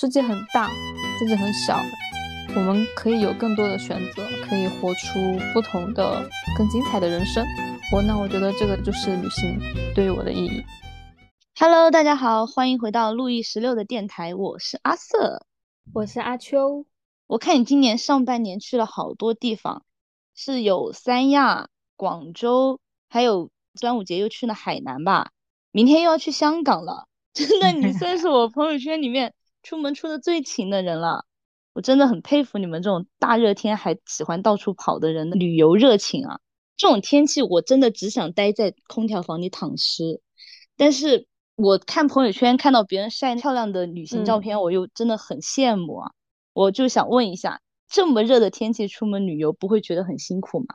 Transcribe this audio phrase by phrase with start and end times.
[0.00, 0.70] 世界很大，
[1.18, 1.76] 自己很小，
[2.54, 5.18] 我们可以有更多的选择，可以活出
[5.52, 6.24] 不同的、
[6.56, 7.44] 更精彩的人生。
[7.92, 9.58] 我那我觉得这个就是旅行
[9.96, 10.62] 对于我的意义。
[11.58, 15.44] Hello，大家好，欢迎回到路易十六的电台，我是阿瑟，
[15.92, 16.86] 我是阿秋。
[17.26, 19.82] 我看你今年上半年去了好多地方，
[20.32, 22.78] 是有三亚、广州，
[23.08, 25.32] 还有端午节又去了海南吧？
[25.72, 29.34] 明天又要去香港了，真的，你 算是我朋友圈里面
[29.68, 31.26] 出门出的最勤的人了。
[31.74, 36.40] 我真的很佩服你们这种大热天还喜欢到处跑的人的旅游热情啊！
[36.78, 40.22] 这种天气我真的只想待在空调房里躺尸，
[40.76, 41.26] 但是。
[41.60, 46.12] 我看朋友圈看到别人晒漂亮的旅行照片，我又真的很羡慕啊！
[46.52, 50.66] 我就想问一下，这么热的天气出门旅游不会觉得很辛苦吗？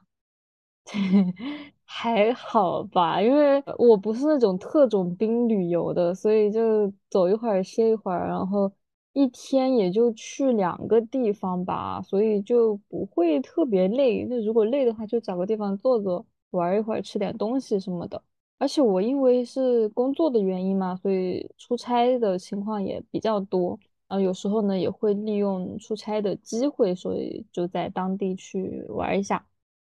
[1.85, 8.70] 还好吧，因为我不是那种特种兵旅游的，所以就走一会儿歇一会儿，然后
[9.13, 14.27] 一天也就去两个地方吧，所以就不会特别累。
[14.27, 18.21] 就如果累的话，就找个地方坐坐，玩一会儿，吃点东西什么的。
[18.57, 23.77] 而且我因为是工作的原因嘛，所以出差的情况也比较多。
[24.07, 29.35] 然后有时候呢，也会利用出差的机会，所以就在当地去玩一下，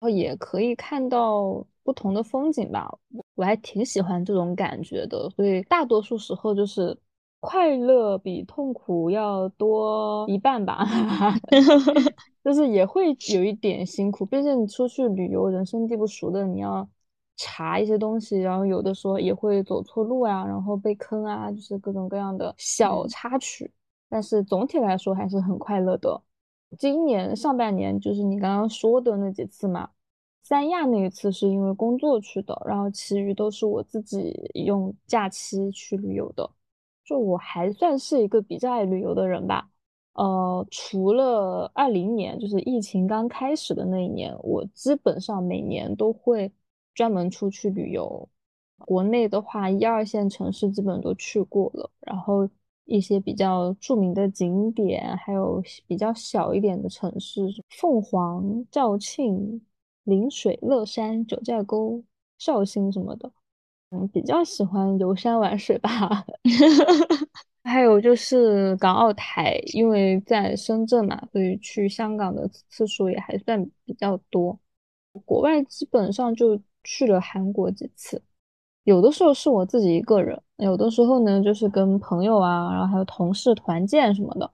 [0.00, 2.88] 后也可以看到不同的风景吧。
[3.34, 6.96] 我还挺喜欢这种感觉的，所以大多数时候就是
[7.40, 10.86] 快乐比痛苦要多一半吧，
[12.44, 14.26] 就是也会有一点辛苦。
[14.26, 16.88] 毕竟你出去旅游，人生地不熟的，你要。
[17.40, 23.70] 查一些东西，然后有的时候也会走错路啊，然后被坑啊，就是各种各样的小插曲。
[24.08, 26.20] 但是总体来说还是很快乐的。
[26.76, 29.88] 今年上半年就是你刚刚说的那几次嘛，
[30.42, 36.50] 三亚那一次是因为工作去的，然后其余都是我自己用假期去旅游的。
[37.08, 39.68] 就我还算是一个比较爱旅游的人吧。
[40.12, 46.52] 呃，除了二零年，就是疫情刚开始的那一年，我基本上每年都会。
[46.94, 48.28] 专门出去旅游，
[48.78, 52.48] 国内的话，一二线城市基本都去过了，然后
[52.86, 59.64] 一些比较著名的景点，还有比较小一点的城市，凤凰、肇庆、
[60.02, 62.02] 陵水、乐山、九寨沟、
[62.36, 63.30] 绍兴什么的，
[63.90, 66.24] 嗯，比较喜欢游山玩水吧。
[67.64, 74.58] 还有就是港澳台，因为在深圳嘛，所以去香港的次数也还算比较多。
[75.24, 76.60] 国外基本上就。
[76.84, 78.22] 去了韩国几次，
[78.84, 84.50] 有的时候是我自己一个人，有的时候呢就是跟朋友啊，然后还有同事团建什么的。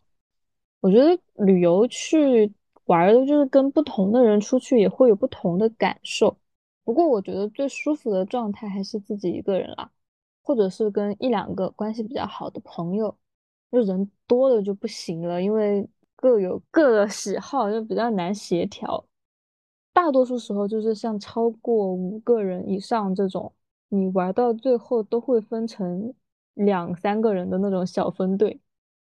[0.81, 2.53] 我觉得旅游去
[2.87, 6.37] 玩的就是跟不同的人出去也会有不同的感受。
[6.85, 9.91] 不过我觉得最舒服的状态还是自己一个人啦，
[10.43, 13.17] 或者是跟一两个关系比较好的朋友，
[13.73, 19.05] 就人多了就不行了，因为各有各的喜好，就比较难协调。
[19.93, 23.53] 大多数时候就是像超过五个人以上这种，
[23.89, 26.13] 你玩到最后都会分成
[26.55, 28.61] 两三个人的那种小分队，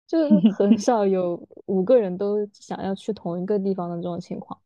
[0.06, 4.60] 就是很 少有五个人都想要去同一个地方的这种情况。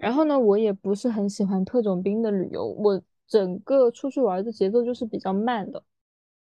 [0.00, 5.82] 然后呢，我也不是很喜欢特种兵的旅游，我整个出去玩的节奏就是比较慢的，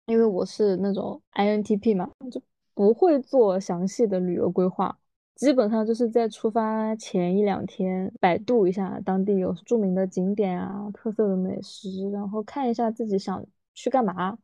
[0.06, 2.42] 因为我是那种 INTP 嘛，就
[2.74, 4.98] 不会做详细的旅游规划。
[5.36, 14.36] 基本上就是在出发前一两天，百度一下当地有著名的景点啊、特色的美食，然后看一下自己想去干嘛，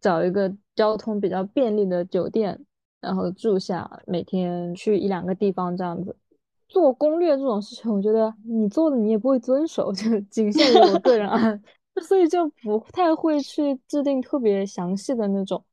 [0.00, 2.64] 找一个交通比较便利的酒店，
[3.00, 6.16] 然后住下，每天去一两个地方这样子。
[6.68, 11.38] 做攻略这种事情，我觉得你做的你也不会遵守，就仅限于我个人啊，
[12.02, 15.64] 所以就不太会去制定特别详细的那种。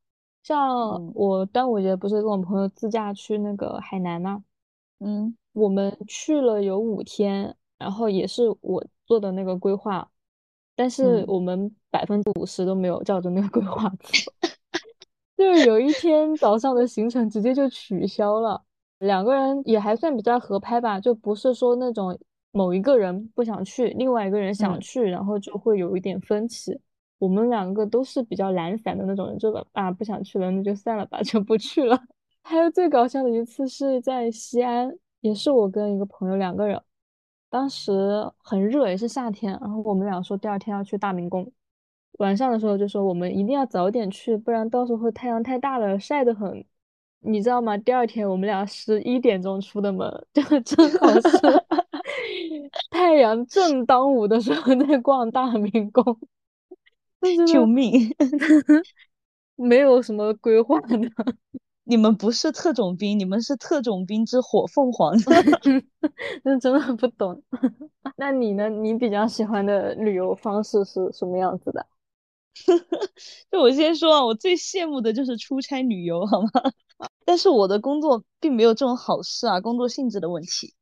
[0.42, 4.44] 像我端午节不是跟我朋友自驾去那个海南吗？
[5.00, 10.08] 嗯，我们去了有五天，然后也是我做的那个规划，
[10.76, 14.12] 但是我们百分之五十都没有照着那个规划走，
[15.36, 18.62] 就是有一天早上的行程直接就取消了。
[18.98, 22.18] 两个人也还算比较合拍吧，就不是说那种
[22.52, 26.78] 某一个人不想去，另外一个人想去，然后就会有一点分歧。
[27.18, 31.98] 我们两个都是比较懒散的那种人，就啊不想去了，那就算了吧，就不去了。
[32.42, 36.80] 还有最搞笑的一次是在西安，也是我跟一个朋友两个人，
[37.48, 37.92] 当时
[38.42, 41.50] 很热，也是夏天，然后我们俩说第二天要去大明宫，
[42.18, 46.64] 晚上的时候就说我们一定要早点去，不然到时候太阳太大了，晒得很，
[47.24, 47.76] 你知道吗？
[47.78, 51.64] 第二天我们俩十一点钟出的门， 就正好是
[52.90, 56.04] 太阳正当午的时候在逛大明宫，
[57.46, 58.14] 救命！
[59.56, 60.98] 没有什么规划的。
[61.84, 65.14] 你们不是特种兵，你们是特种兵之火凤凰。
[66.42, 67.42] 那真的不懂。
[68.16, 68.68] 那你呢？
[68.68, 71.86] 你比较喜欢的旅游方式是什么样子的？
[73.50, 76.48] 就我先说啊，我最羡慕的就是出差旅游，好吗？
[77.26, 80.74] 但是我的工作并没有这种好事啊，工作性质的问题。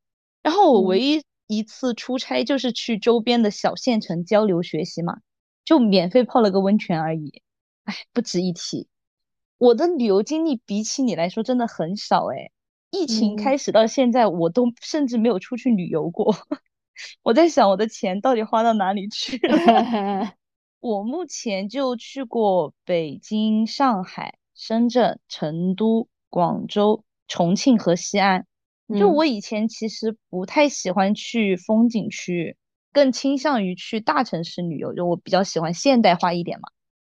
[0.42, 5.18] 然后我唯一一次出差就是去周边的小县城交流学习嘛，
[5.64, 7.42] 就免费泡了个温泉而已。
[7.84, 8.88] 哎，不值一提。
[9.58, 12.50] 我的旅游经历比起你来说真的很少哎。
[12.90, 16.36] 疫情开始到现在，我都甚至没有出去旅游过。
[17.22, 20.34] 我在想我的钱到底花到哪里去了？
[20.82, 28.48] 我目前就去过北京、上海、深圳、成都、广州、重庆和西安。
[28.98, 32.56] 就我以前其实不太喜欢去风景区，
[32.92, 34.92] 更倾向于去大城市旅游。
[34.92, 36.68] 就我比较喜欢现代化一点嘛，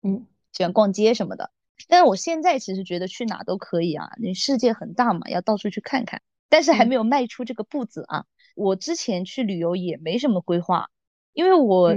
[0.01, 1.49] 嗯，喜欢逛街什么的。
[1.87, 6.21] 但是我现在其实觉得去哪都可以啊，你世界很大嘛，要到处去看看。
[6.49, 8.25] 但是还没有迈出这个步子啊。
[8.57, 10.89] 我之前去旅游也没什么规划，
[11.31, 11.95] 因为我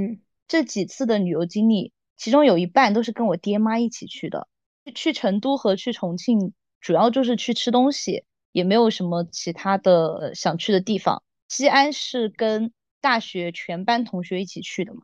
[0.49, 4.49] 这几次的旅游经历，其中有一半都是跟我爹妈一起去的。
[4.95, 11.25] 去成都和去重庆，主要就是去吃东西，也没有什么其他的想去的地方。
[11.49, 15.01] 西安是跟大学全班同学一起去的嘛，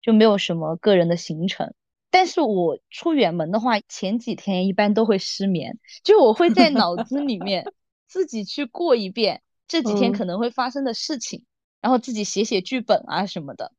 [0.00, 1.74] 就没有什么个人的行程。
[2.10, 7.70] 但是我出远门的话，前几天一般都会失眠，就我会在脑子里面
[8.08, 9.42] 自己去过一遍。
[9.66, 11.44] 这几天可能会发生的事情，
[11.82, 13.72] 然后自己写写剧本啊什么的。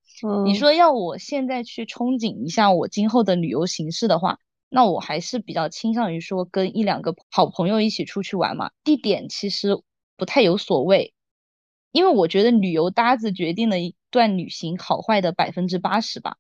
[0.46, 4.40] 你说要我现在去憧憬一下我今后的旅游形式的话，
[4.70, 8.72] 那我还是比较倾向于说跟一两个好朋友一起出去玩嘛。
[8.84, 9.82] 地点其实
[10.18, 11.14] 不太有所谓，
[11.92, 16.38] 因为我觉得旅游搭子决定了一段旅行好坏的百分之八十吧。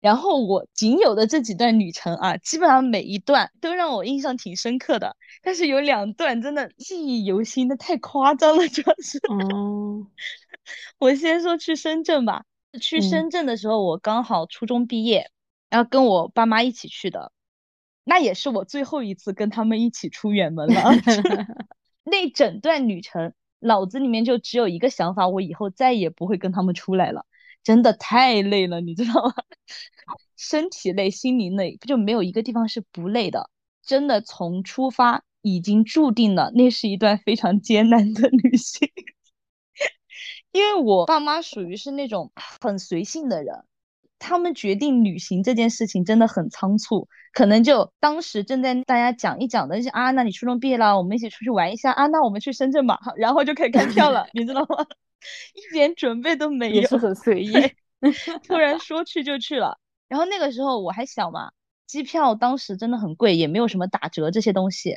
[0.00, 5.14] 然后我仅有的这几段旅程啊，基本上每一段都让我印象挺深刻的。
[5.42, 9.18] 但是有两段真的记忆犹新，那太夸张了，主要是。
[9.28, 10.06] 哦。
[10.98, 12.44] 我先说去深圳吧。
[12.78, 15.30] 去深圳的时候，我刚好初中毕业，
[15.68, 17.32] 然后跟我爸妈一起去的。
[18.04, 20.82] 那也是我最后一次跟他们一起出远门了。
[22.04, 27.26] 那整段旅程，脑子里面就只有一个想法：我以后再也不会跟他们出来了。
[27.62, 29.34] 真的太累了，你知道吗？
[30.36, 33.50] 身体累，心灵累，就没有一个地方是不累的。
[33.82, 38.89] 真的，从出发已经注定了，那是一段非常艰难的旅行。
[40.52, 43.64] 因为我爸妈属于是那种很随性的人，
[44.18, 54.86] 他们决定旅行这件事情真的很仓促，可能就当时正在大家讲一讲的啊，那你初中毕业了，我们一起出去玩一下啊，那我们去深圳吧，然后就可以开票了，你知道吗？
[55.54, 57.52] 一点准备都没有，也是很随意，
[58.48, 59.78] 突然说去就去了。
[60.08, 61.52] 然后那个时候我还小嘛，
[61.86, 64.96] 机票当时真的很贵，也没有什么打折这些东西，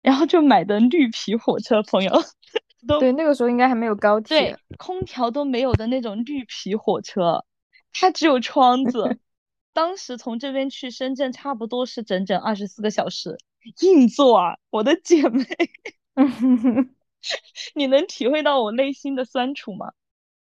[0.00, 2.12] 然后就买的绿皮火车，朋友。
[2.86, 7.44] 对，那个时候应该还没有高铁，对空调都没有的那种绿皮火车，
[7.92, 9.18] 它只有窗子。
[9.74, 13.38] 当时从这边去深圳差不多是整整二十四个小时，
[13.80, 15.46] 硬座啊，我的姐妹。
[17.74, 19.92] 你能体会到我内心的酸楚吗？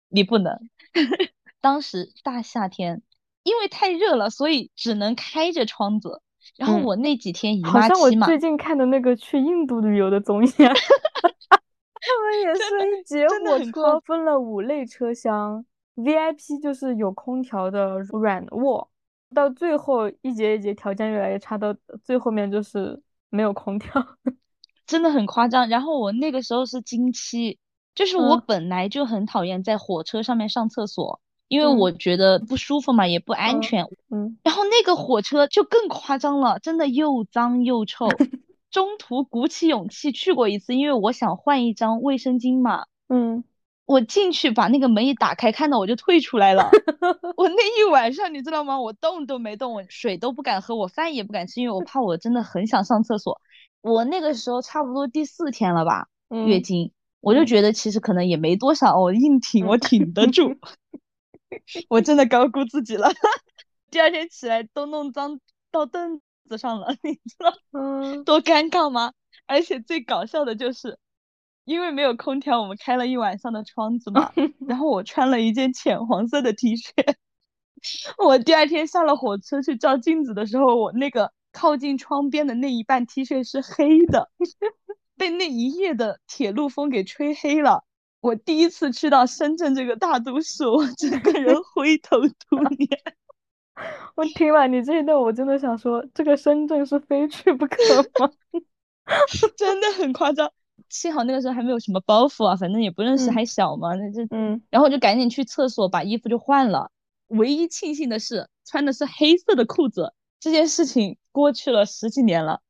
[0.09, 0.59] 你不能。
[1.61, 3.03] 当时大夏天，
[3.43, 6.21] 因为太热了，所以只能开着窗子。
[6.57, 10.51] 然后我那几天好像我最近看的那个去印度旅游的综艺，
[11.47, 11.60] 他
[12.23, 18.89] 们也是一节火车分了五类车厢，VIP 就是有空调的软卧，
[19.33, 24.05] 到最后一节一节条件越来越差，到最后面就是没有空调。
[24.87, 27.59] 真的很夸张，然后我那个时候是经期，
[27.95, 33.85] 就是我本来就很讨厌在火车上面上厕所，因为我觉得不舒服嘛，也不安全。
[34.09, 38.07] 嗯，然后那个火车就更夸张了，真的又脏又臭。
[38.71, 42.85] 中途鼓起勇气去过一次，因为我想换一张卫生巾嘛。
[43.09, 43.43] 嗯，
[43.85, 46.71] 我进去把那个门一打开，看到我就退出来了。
[47.35, 48.79] 我那一晚上你知道吗？
[48.79, 53.41] 我动都没动，我水都不敢喝，我饭也不敢吃，因为我怕我真的很想上厕所。
[53.81, 60.55] 我那个时候差不多第四天了吧，月经，我就觉得其实可能也没多少，我硬挺，我挺得住，
[61.89, 63.09] 我真的高估自己了。
[63.91, 69.13] 第二天起来都弄脏到凳子上了， 你知道，嗯，多尴尬吗？
[69.47, 70.99] 而且最搞笑的就是，
[71.65, 74.31] 因为没有空调，我们开了一晚上的窗子嘛，
[74.67, 76.91] 然后我穿了一件浅黄色的 T 恤，
[78.23, 81.31] 我第二天下了火车去照镜子的时候，我那个。
[81.53, 84.29] 靠近窗边的那一半 T 恤是黑的，
[85.17, 87.83] 被那一夜的铁路风给吹黑了。
[88.21, 92.87] 我第一次去到深圳这个大都市，我整个人灰头土脸。
[94.15, 97.77] 我听了你这一段，我真的想说，这个深圳是非去不可
[98.19, 98.31] 吗？
[99.57, 100.51] 真的很夸张。
[100.89, 106.91] 幸好那个时候还没有什么包袱啊，反正也不认识，还小嘛，那就嗯，然后就赶紧去厕所把衣服就换了。
[107.27, 110.13] 唯一庆幸的是穿的是黑色的裤子。
[110.39, 112.61] 这件事情过去了十几年了，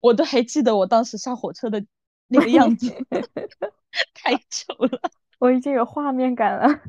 [0.00, 1.84] 我都还记得我当时下火车的
[2.26, 2.92] 那个样子，
[4.14, 5.00] 太丑了，
[5.38, 6.80] 我已经有画面感了。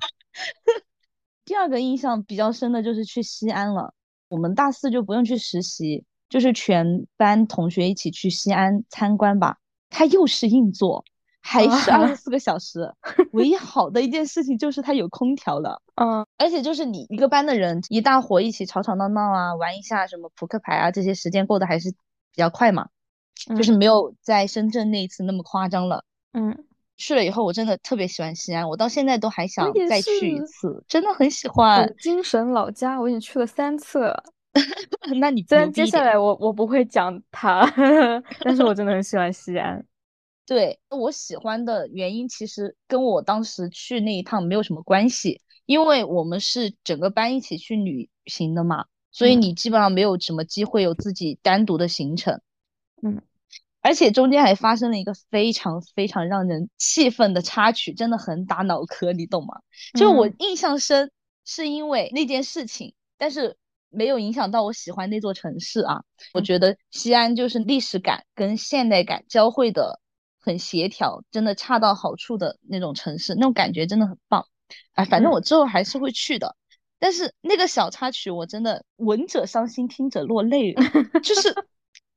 [1.51, 3.93] 第二个印象比较深的就是去西安了。
[4.29, 9.57] 我们大四就不用去实习，就是全班同学一起去西安参观吧。
[9.89, 11.03] 它又是硬座，
[11.41, 12.89] 还是二十四个小时。
[13.33, 15.81] 唯一好的一件事情就是它有空调了。
[16.01, 21.97] 嗯，而且就是你一个班的人一大伙一起吵吵闹闹啊，玩一下什么扑克牌啊，这些时间过得还是比
[22.37, 22.87] 较快嘛。
[23.57, 26.05] 就是没有在深圳那一次那么夸张了。
[26.31, 26.63] 嗯。
[27.01, 31.91] 去了以后，我真的特别喜欢西安，我到现在都还想再去一次，真的很喜欢。
[31.97, 34.23] 精神老家，我已经去了三次了。
[35.19, 37.65] 那你虽然接下来我我不会讲它，
[38.45, 39.83] 但是我真的很喜欢西安。
[40.45, 52.39] 对我喜欢的原因，其实跟我当时去那一趟没有什么关系，因为我们是整个班一起去旅行的嘛，所以你基本上没有什么机会有自己单独的行程。
[53.01, 53.21] 嗯。
[53.81, 59.59] 而且中间还发生了一个非常非常让人气愤的插曲，真的很打脑壳，你懂吗？
[59.97, 61.11] 就我印象深，
[61.45, 63.57] 是因为那件事情，但是
[63.89, 66.03] 没有影响到我喜欢那座城市啊。
[66.33, 69.99] 我觉得西安就是历史感跟现代感交汇的
[70.39, 74.45] 很协调，真的恰到好处的那种城市，那种感觉真的很棒。
[74.93, 76.55] 哎，反正我之后还是会去的。
[76.99, 80.75] 但是那个小插曲，我真的闻者伤心，听者落泪，
[81.23, 81.55] 就是。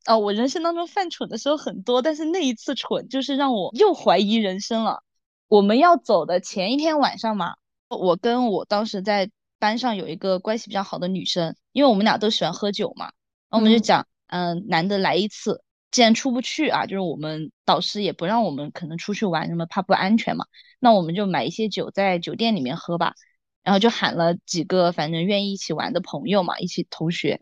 [0.04, 5.02] 啊，我人生当中犯蠢的时候很多，但是那一次蠢就是让我又怀疑人生了。
[5.48, 7.54] 我们要走的前一天晚上嘛，
[7.88, 13.12] 我跟我当时在班上有一个关系比较好的女生，因为我们俩都喜欢喝酒嘛，然
[13.50, 20.44] 后我们就讲，嗯，难得来一次，既然出不去啊，就是我们导师也不让我们可能出去玩，什么怕不安全嘛，
[20.80, 23.14] 那我们就买一些酒在酒店里面喝吧，
[23.62, 27.40] 然后就喊了几个反正愿意一起玩的朋友嘛，一起同学，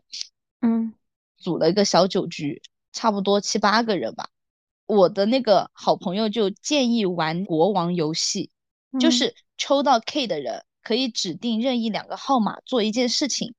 [0.61, 0.93] 嗯。
[1.43, 4.29] 组了一个小酒局，差不多七八个人吧。
[4.85, 8.49] 我的那个好朋友就建议玩国王游戏，
[8.99, 13.53] 就是抽到 K 的人可以指定任意两个号码做一件事情。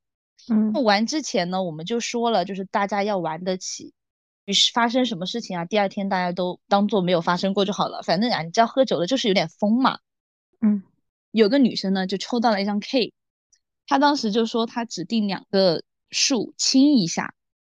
[0.49, 3.95] 嗯，玩之前呢，我们就说了，就是大家要玩得起。
[4.45, 5.65] 于是发生什么事情啊？
[5.65, 8.03] 第二天大家都当做没有发生过就好了。
[8.03, 9.99] 反正啊，你知道喝酒了就是有点疯嘛。
[10.61, 10.83] 嗯，
[11.31, 13.15] 有个女生呢就抽到了一张 K，
[13.87, 17.35] 她当时就说她指定两个数亲一下。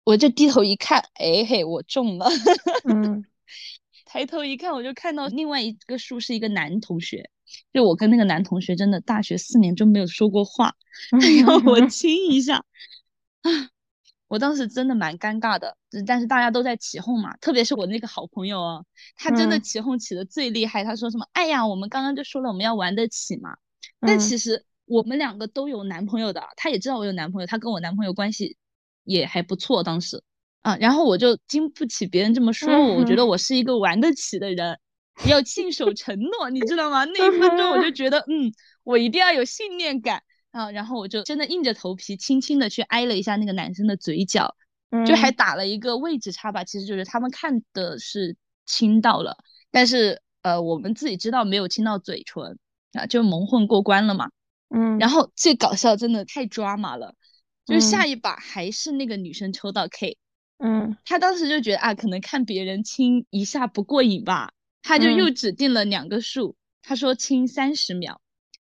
[0.08, 2.26] 我就低头一看，哎嘿，我中了。
[2.88, 3.22] 嗯，
[4.06, 7.28] 抬头一看，我就看到另外一个数是一个男同学。
[7.74, 10.74] 就我跟那个男同学真的大学四年就没有说过话，
[11.20, 12.56] 他要我亲一下
[13.42, 13.68] 啊！
[14.28, 20.82] 我当时真的蛮尴尬的，但是大家都在起哄嘛，特别是我那个好朋友哦，他真的起哄起的最厉害。
[20.82, 21.26] 他说什么？
[21.34, 23.58] 哎呀，我们刚刚就说了我们要玩得起嘛。
[24.00, 28.56] 但其实我们两个都有男朋友的，他也知道我有男朋友，他跟我男朋友关系。
[29.08, 30.22] 也还不错，当时。
[30.62, 34.78] 啊，然后我就经不起别人这么说我，我觉得我是一个玩得起的人，
[35.28, 37.04] 要信守承诺，你知道吗？
[37.04, 37.90] 那一分钟我就。
[37.90, 38.52] 觉得，嗯，
[38.84, 40.22] 我一定要有信念感。
[40.50, 44.56] 啊，然后我就真的硬着头皮，轻轻的去挨了一下那个男生的嘴角，
[45.06, 48.34] 就还打了一个位置差吧，其实就是他们看的是
[48.64, 49.36] 亲到了，
[49.70, 52.58] 但是呃，我们自己知道没有亲到嘴唇
[52.94, 54.30] 啊，就蒙混过关了嘛，
[54.74, 57.14] 嗯，然后最搞笑，真的太抓马了。
[57.68, 60.16] 就是下一把还是那个女生抽到 K，
[60.56, 68.22] 嗯，他当时就觉得啊，可能看别人亲一下不过瘾吧，他就又指定了两个数，他说亲三十秒。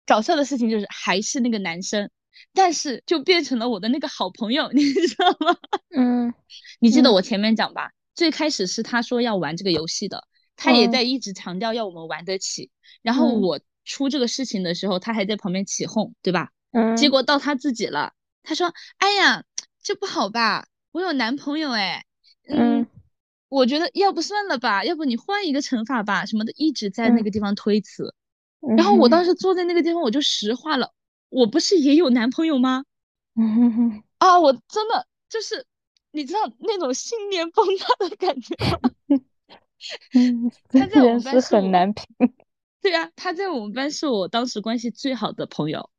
[0.05, 2.09] 搞笑的事情就是还是那个男生，
[2.53, 5.55] 但是就变成了我的那个好朋友， 你知道吗？
[5.95, 6.33] 嗯，
[6.79, 10.27] 你记得我前面讲吧，最开始是他说要玩这个游戏的，
[10.57, 12.69] 他也在一直强调要我们玩得起，
[13.01, 16.49] 然后我出这个事情的时候，他还在旁边起哄，对吧？
[16.71, 18.13] 嗯，结果到他自己了。
[18.49, 19.43] 他说：“哎呀，
[19.83, 20.65] 这不好吧？
[20.91, 22.03] 我有男朋友哎，
[22.47, 22.87] 嗯，
[23.47, 28.15] 我觉得要不算了吧，要不你换一个惩罚吧，什么的，一直在那个地方推辞。
[28.75, 30.91] 然后我当时坐在那个地方，我就石化了，
[31.29, 32.85] 我不是也有男朋友吗？
[34.17, 35.67] 啊，我真的就是，
[36.09, 38.89] 你知道那种信念崩塌的感觉吗？
[40.69, 42.03] 他在我们班是很难评。
[42.81, 45.91] 对啊，他在我们班是我当时关系最好的朋友。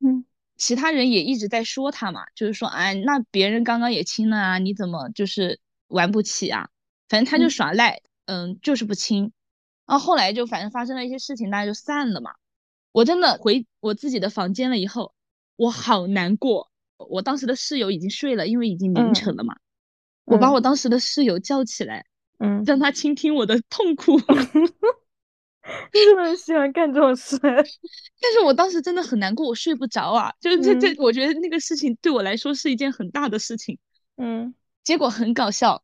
[0.00, 0.24] 嗯。”
[0.56, 6.68] 其他人也一直在说他嘛，就是说，哎，那别人刚刚也亲了啊，你怎么就是玩不起啊？
[7.08, 9.32] 反正他就耍赖，嗯，就是不亲。
[9.86, 12.32] 然后后来就反正发生了一些事情，大家就散了嘛。
[12.92, 15.14] 我真的回我自己的房间了以后，
[15.56, 16.70] 我好难过。
[16.96, 19.56] 我当时的室友已经睡了，因为已经凌晨了嘛。
[20.24, 22.06] 我把我当时的室友叫起来，
[22.38, 24.18] 嗯，让他倾听我的痛苦。
[25.92, 30.32] 你真的很喜欢干这种事， 但是我当时真的很难过，我睡不着啊。
[30.40, 33.78] 就是这这，我觉得那个事情对我来说是一件很大的事情。
[34.16, 34.54] 嗯，
[34.84, 35.82] 结果很搞笑，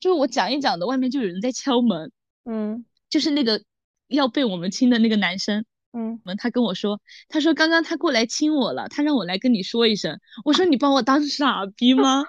[0.00, 2.10] 就是我讲一讲的，外面就有人在敲门。
[2.44, 3.62] 嗯，就是那个
[4.08, 5.64] 要被我们亲的那个男生。
[5.92, 10.18] 嗯，他跟我说，他说刚刚他过来亲我了，他让我来跟你说一声。
[10.44, 12.24] 我说你把我当傻逼吗？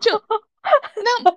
[0.00, 0.12] 就
[1.24, 1.36] 那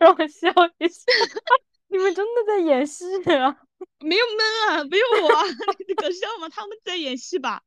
[0.00, 0.48] 让我笑
[0.78, 1.04] 一下，
[1.88, 3.56] 你们真的在演戏啊？
[4.04, 5.42] 没有闷啊，没有我啊，
[5.88, 6.48] 你 搞笑吗？
[6.48, 7.62] 他们在演戏吧？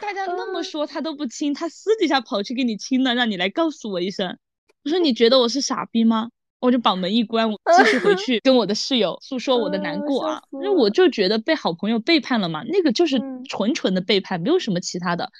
[0.00, 4.38] 大家那么说他都不亲，他私底下跑去给你亲了，让你来告诉我一声。
[4.84, 6.30] 我说你觉得我是傻逼吗？
[6.60, 13.18] 我就把门一关，我继续回去跟我的室友诉说我的难过啊，因为我就觉得被好朋友背叛了嘛，那个就是
[13.48, 15.30] 纯纯的背叛，没有什么其他的。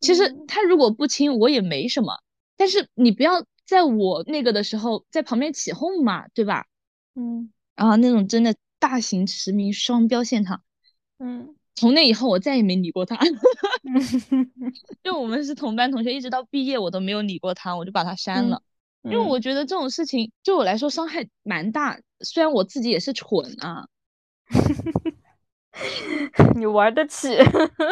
[0.00, 2.22] 其实他如果不亲我也没什么，
[2.56, 6.64] 但是你不要在我那个的时候在旁边起哄嘛，对吧？
[7.14, 10.62] 嗯，然后那种真的大型实名双标现场，
[11.20, 13.16] 嗯，从那以后我再也没理过他，
[15.04, 18.62] 就我们是同班同学，一直到毕业我都没有理过他，我就把他删了。
[19.04, 23.86] 因为我觉得这种事情对我来说伤害蛮大，虽然我自己也是蠢啊，
[26.56, 27.36] 你玩得起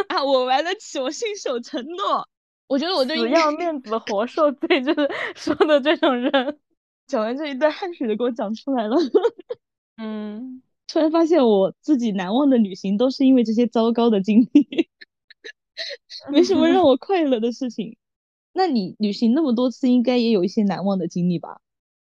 [0.09, 2.29] 啊，我玩得起，我信守承诺。
[2.67, 6.59] 我觉得我对死要面子活受罪，就是说的这种人。
[7.07, 8.97] 讲完这一段汗水都给我讲出来了。
[9.97, 14.89] 嗯，突然发现我自己难忘的旅行都是因为这些糟糕的经历，
[16.33, 17.97] 没什么让我快乐的事情。
[18.53, 21.61] 那你旅行那么多次，应该也有一些难忘的经历吧？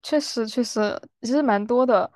[0.03, 2.11] 确实，确实，其实蛮多的。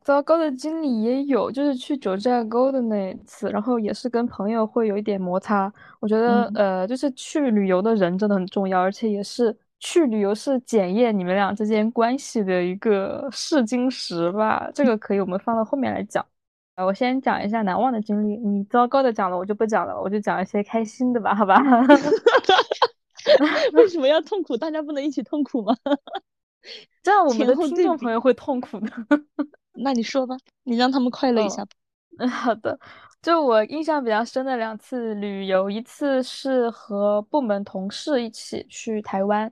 [0.00, 5.72] 糟糕的经历也有，就是去九寨沟的那一次，然后也是跟朋友会有一点摩擦。
[5.98, 14.70] 我觉得，呃，就是去旅游的人真的很重要，而且也是去旅游是检验你们俩之间关系的一个试金石吧。
[14.74, 16.24] 这个可以我们放到后面来讲。
[16.74, 18.38] 啊，我先讲一下难忘的经历。
[18.38, 21.60] 你糟糕的讲了，我就不讲了，我就讲一些开心的吧，好吧？
[23.74, 24.56] 为什么要痛苦？
[24.56, 25.76] 大家不能一起痛苦吗？
[27.02, 28.88] 这样我们的听众朋友会痛苦的。
[29.84, 31.72] 那你说吧，你让他们快乐一下吧。
[32.18, 32.78] 嗯，好的。
[33.20, 39.50] 就我印象比较深的两次旅游，一次是和部门同事一起去台湾，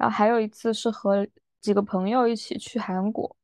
[0.00, 1.26] 然后还有一次是和
[1.60, 3.36] 几个朋友一起去韩国。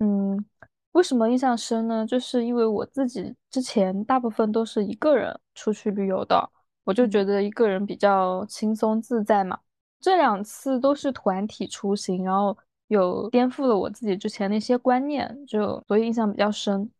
[0.00, 0.44] 嗯，
[0.90, 2.04] 为什么印象深呢？
[2.04, 6.50] 就是因为我自己之前大部分都是一个人出去旅游的。
[6.82, 9.56] 我就觉得一个人比较轻松自在嘛。
[10.00, 12.56] 这两次都是团体出行，然后
[12.88, 16.90] 有颠覆了我自己之前的一些观念，就所以印象比较深。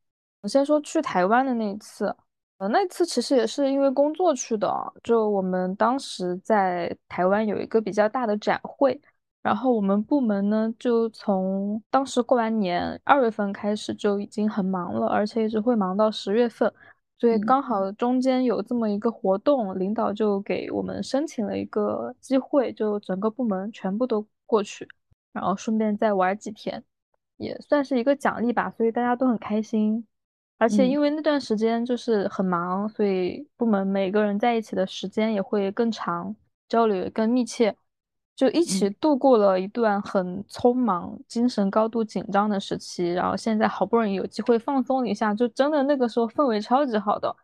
[0.42, 2.14] 我先说去台湾的那一次，
[2.60, 4.68] 呃，那次其实也是因为工作去的。
[5.02, 9.00] 就我们当时在台湾有一个比较大的展会，
[9.40, 16.70] 然后我们部门呢就从当时过完年二月份开始就已经很忙了，而且一直会忙到十月份。
[17.18, 24.86] 所以刚好中间有这么一个活动，领导就给我们申请了一个机会，就整个部门全部都过去，
[25.32, 26.84] 然后顺便再玩几天，
[27.38, 28.70] 也算是一个奖励吧。
[28.70, 30.06] 所以大家都很开心，
[30.60, 36.36] 而且因为那段时间就是很忙，所以部门每个人在一起的时间也会更长，
[36.68, 37.74] 交流也更密切。
[38.36, 47.36] 就一起度过了一段很匆忙、精神高度紧张的时期，然后现在好不容易有机会放松一下，就真的那个时候氛围超级好的，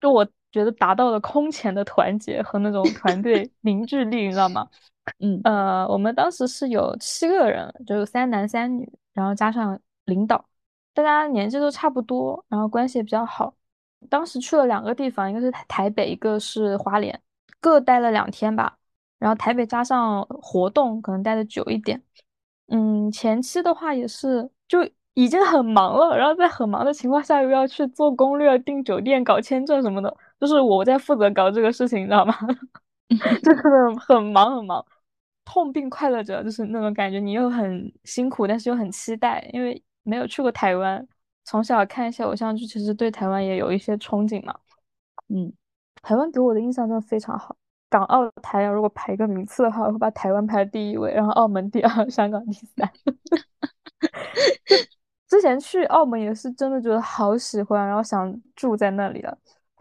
[0.00, 4.68] 就我觉得达到了空前的团结和那种团队 凝聚力，你知道吗？
[5.20, 10.44] 嗯，呃，我们当时是有七个人，就三男三女，然后加上领导，
[11.02, 13.54] 大家年纪都差不多，然后关系也比较好。
[14.08, 17.20] 当时去了两个地方，一个是台北，一个是花莲，
[17.60, 18.76] 各待了两天吧。
[19.18, 22.00] 然后台北加上活动，可能待的久一点。
[22.68, 32.34] 嗯，前期的话也是就已经很忙了，然后在很忙的情况下又要去做攻略、订酒店、搞签证什么的，就是我在负责搞这个事情，你知道吗？
[33.42, 33.62] 就是
[34.06, 34.84] 很忙很忙，
[35.44, 37.18] 痛并快乐着，就是那种感觉。
[37.18, 41.06] 你又很辛苦，但是又很期待，因为没有去过台湾，
[41.44, 44.54] 从小看一些偶像剧，其实对台湾也有一些憧憬嘛。
[45.28, 45.52] 嗯，
[46.02, 47.54] 台湾给我的印象真的非常好。
[47.90, 52.90] 港澳台啊，如果排个名次的话，我会把台湾排第一位，然后澳门第二， 香港第三。
[55.28, 59.36] 之前去澳门也是真的觉得好喜欢，然后想住在那里了。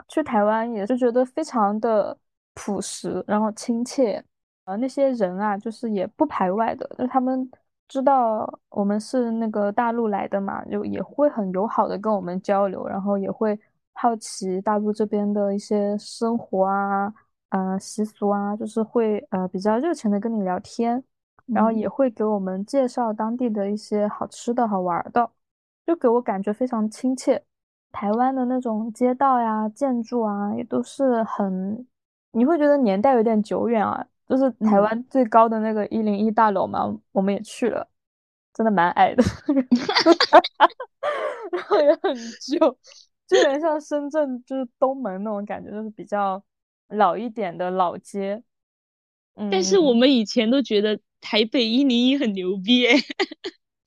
[0.10, 2.18] 去台湾也是觉得非常的
[2.54, 4.24] 朴实，然后亲切。
[4.66, 7.50] 呃，那些人啊，就是也不排外的，就他们
[7.88, 13.58] 知道我们是那个大陆来的嘛，就也会很友好的跟我们交流，然后也会
[13.93, 17.13] 好奇大陆这边的一些生活啊。
[17.50, 21.02] 呃，习俗啊，就是会呃比较热情的跟你聊天，
[21.45, 25.32] 然后嗯也会给我们介绍当地的一些好吃的好玩的，
[25.86, 27.41] 就给我感觉非常亲切。
[27.93, 31.88] 台湾的那种街道呀、建筑啊，也都是很，
[32.32, 34.06] 你会觉得年代有点久远啊。
[34.28, 37.88] 就是台嗯，湾最高的那个一零一大楼嘛，我们也去了，
[38.54, 39.24] 真的蛮矮的，
[41.52, 42.60] 然后也很旧，
[43.26, 46.44] 就有点像深圳就是东门那种感觉，就是比较
[46.90, 48.44] 老一点的老街。
[49.52, 52.98] 但是我嗯，们以前都觉得台北一零一很牛逼诶，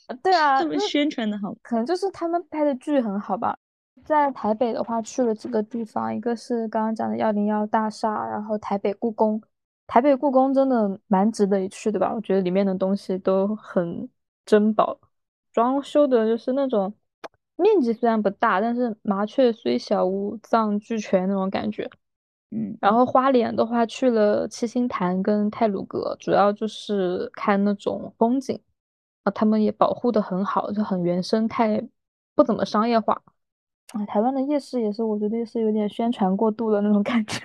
[0.07, 1.55] 呃对啊，他们宣传的好。
[1.61, 3.59] 可能就是他们拍的剧很好吧。
[4.05, 9.42] 在台北的话，去了几个地方，一个是刚刚讲的幺零幺大厦，然后台北故宫。
[9.90, 12.14] 台北故宫真的蛮值得一去的吧？
[12.14, 14.09] 我觉得里面的东西都很
[14.46, 14.96] 珍宝，
[15.53, 16.94] 装修的就是那种
[17.57, 21.90] 面积虽然不大，但是麻雀虽小，五脏俱全那种感觉。
[22.53, 28.61] 嗯然后花莲的话，去了七星潭跟太鲁阁，主要就是看那种风景。
[29.24, 31.85] 啊，他们也保护的很好，就很原生态，
[32.37, 33.20] 不怎么商业化。
[33.92, 37.40] 啊，台湾的夜市也是，我觉得是有点宣传过度的那种感觉，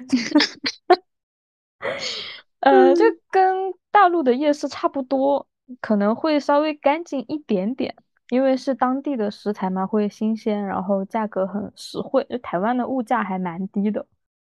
[2.65, 5.47] 呃，就嗯跟大陆的夜市差不多，
[5.80, 7.95] 可能会稍微干净一点点，
[8.30, 12.25] 因为是当地的食材嘛，会新鲜，然后价格很实惠。
[12.30, 14.06] 就台湾的物价还蛮低的，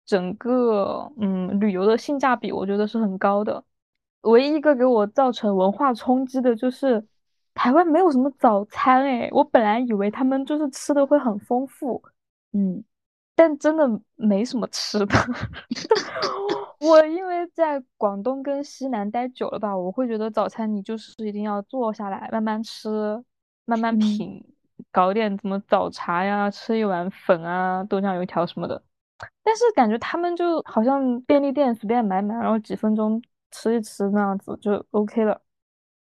[0.07, 3.65] 整个嗯旅游的性价比我觉得是很高的。
[4.23, 7.05] 唯一一个给我造成文化冲击的就是
[7.53, 12.03] 台湾没有什么早餐诶，我本来以为他们就是吃的会很丰富，
[12.53, 12.83] 嗯
[13.35, 15.07] 但真的没什么吃的。
[16.81, 22.89] 我因为在广东跟西南待久了吧，我会觉得早餐你就是一定要坐下来慢慢吃，
[23.65, 24.45] 慢慢嗯品，
[24.93, 28.83] 搞点什么早茶呀，吃一碗粉啊，豆浆油条什么的。
[29.43, 35.41] 但是感觉他们就好像便利店随便买买，然后几分钟吃一吃那样子就 OK 了。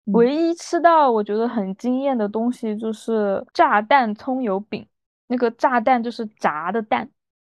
[0.04, 4.86] 嗯唯一吃到我觉得很惊艳的东西就是炸蛋葱油饼，
[5.28, 7.08] 那个炸弹就是炸的蛋，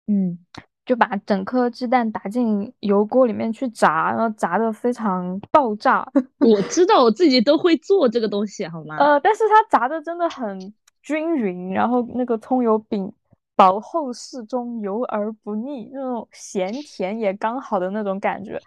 [0.08, 0.38] 嗯，
[0.86, 6.06] 就把整颗鸡蛋打进油锅里面去炸，然后炸的非常爆炸。
[6.40, 8.98] 我知道我自己都会做这个东西，好吗？
[8.98, 13.12] 呃，但是它炸的真的很均匀，然后那个葱油饼
[13.56, 18.60] 薄厚适中，油而不腻，那种咸甜也刚好的那种感觉，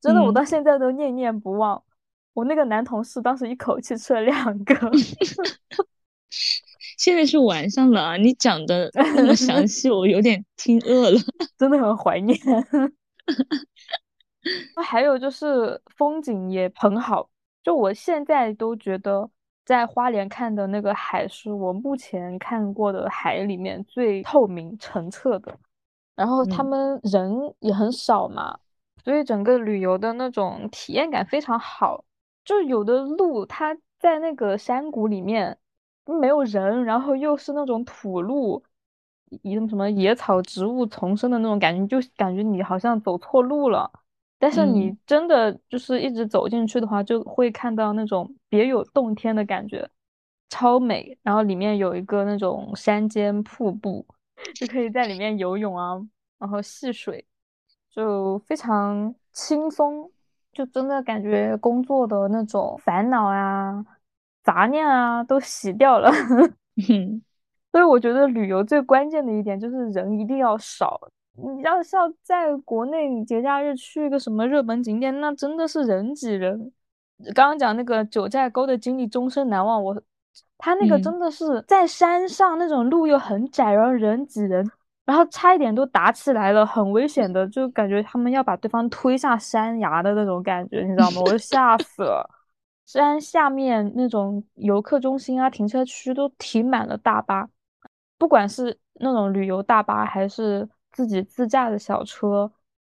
[0.00, 1.82] 真的我嗯，到现在都念念不忘。
[2.32, 4.74] 我那个男同事当时一口气吃了两个。
[7.00, 11.18] 现在是晚上了啊，你讲的那么详细，我有点听饿了。
[11.56, 12.38] 真的很怀念。
[14.84, 17.30] 还有就是风景也很好，
[17.62, 19.30] 就我现在都觉得
[19.64, 25.58] 在花莲看的那个海是我目前看过的海里面最透明澄澈的。
[26.14, 28.58] 然后他嗯们人也很少嘛，
[29.02, 32.04] 所以整个旅游的那种体验感非常好。
[32.44, 35.56] 就有的路它在那个山谷里面
[36.18, 38.62] 没有人，然后又是那种土路，
[39.42, 43.90] 一什么野草植物丛生的那种感觉，就感觉你好像走错路了。
[44.38, 49.88] 但是嗯你真的就是一直走进去的话，就会看到那种别有洞天的感觉，
[50.48, 51.18] 超美。
[51.22, 54.06] 然后里面有一个那种山间瀑布，
[54.54, 56.00] 就可以在里面游泳啊，
[56.38, 57.26] 然后戏水，
[57.90, 60.10] 就非常轻松，
[60.52, 63.84] 就真的感觉工作的那种烦恼啊、
[64.42, 66.10] 杂念啊都洗掉了。
[66.88, 67.22] 嗯
[67.72, 71.00] 所以我觉得旅游最关键的一点就是人一定要少。
[71.36, 76.72] 你要是要在国内你节假日去一个什么热门景点，那真的是人挤人。
[77.34, 80.02] 刚刚讲那个九寨沟的经历终身难忘，我
[80.58, 84.68] 他那个嗯，真的是在山上那种路又很窄，然后人挤人，
[85.06, 91.20] 然后差一点都打起来了，很危险的，就感觉他们要把对方推下山崖的那种感觉，你知道吗？
[91.24, 92.28] 我都吓死了。
[92.92, 97.48] 山下面那种游客中心啊、停车区都停满了大巴，
[98.18, 102.50] 不管是那种旅游大巴还是自己自驾的小车，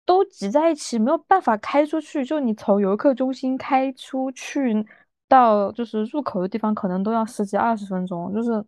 [0.04, 2.24] 都挤在一起，没有办法开出去。
[2.24, 4.84] 就你从游客中心开出去
[5.28, 8.64] 到就是入口的地方，可能都要十几二十分钟，就是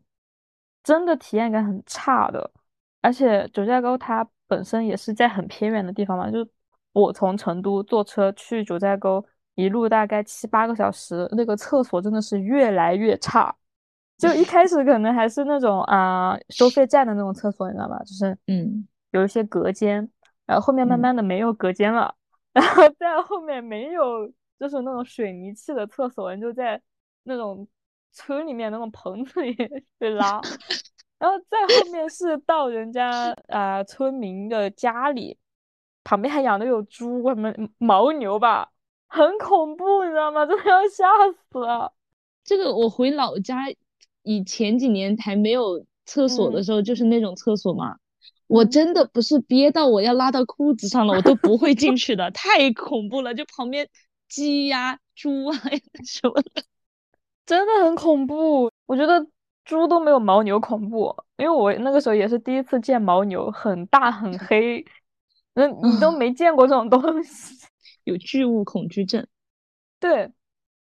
[0.84, 2.48] 真的体验感很差的。
[3.00, 6.48] 而且九寨沟它本身也是在很偏远的地方嘛，就是
[6.92, 9.24] 我从成都坐车去九寨沟，
[9.56, 13.54] 一路大概七八个小时，那个厕所真的是越来越差。
[14.16, 17.98] 就一开始可能还是那种啊、收费站的那种厕所，你知道吧？
[17.98, 20.08] 就是嗯有一些隔间，
[20.46, 22.14] 然后后面慢嗯慢的没有隔间了，
[22.52, 24.26] 然后在后面没有
[24.58, 26.80] 就是那种水泥砌的厕所，你就在
[27.24, 27.68] 那种
[28.12, 29.54] 村里面那种棚子里
[29.98, 30.40] 被拉，
[31.18, 35.38] 然后再后面是到人家啊、村民的家里，
[36.04, 38.70] 旁边还养的有猪，什么牦牛吧。
[39.08, 40.44] 很恐怖，你知道吗？
[40.46, 41.04] 真的要吓
[41.50, 41.92] 死了。
[42.44, 43.64] 这个我回老家
[44.22, 47.96] 以前几年还没有厕所的时候，就是那种厕所嘛，
[48.46, 53.34] 我真的不是憋到我要拉到裤子上了，我都不会进去的，太恐怖了。
[53.34, 53.88] 就旁边
[54.28, 55.58] 鸡呀、猪啊
[56.04, 56.62] 什么的，
[57.44, 58.70] 真的很恐怖。
[58.86, 59.26] 我觉得
[59.64, 64.84] 猪都没有牦牛恐怖，因为我那个时候也是第一次见牦牛，很大很黑，
[65.54, 67.66] 那你都没见过这种东西，
[68.06, 69.24] 有巨物恐惧症。
[70.00, 70.32] 对。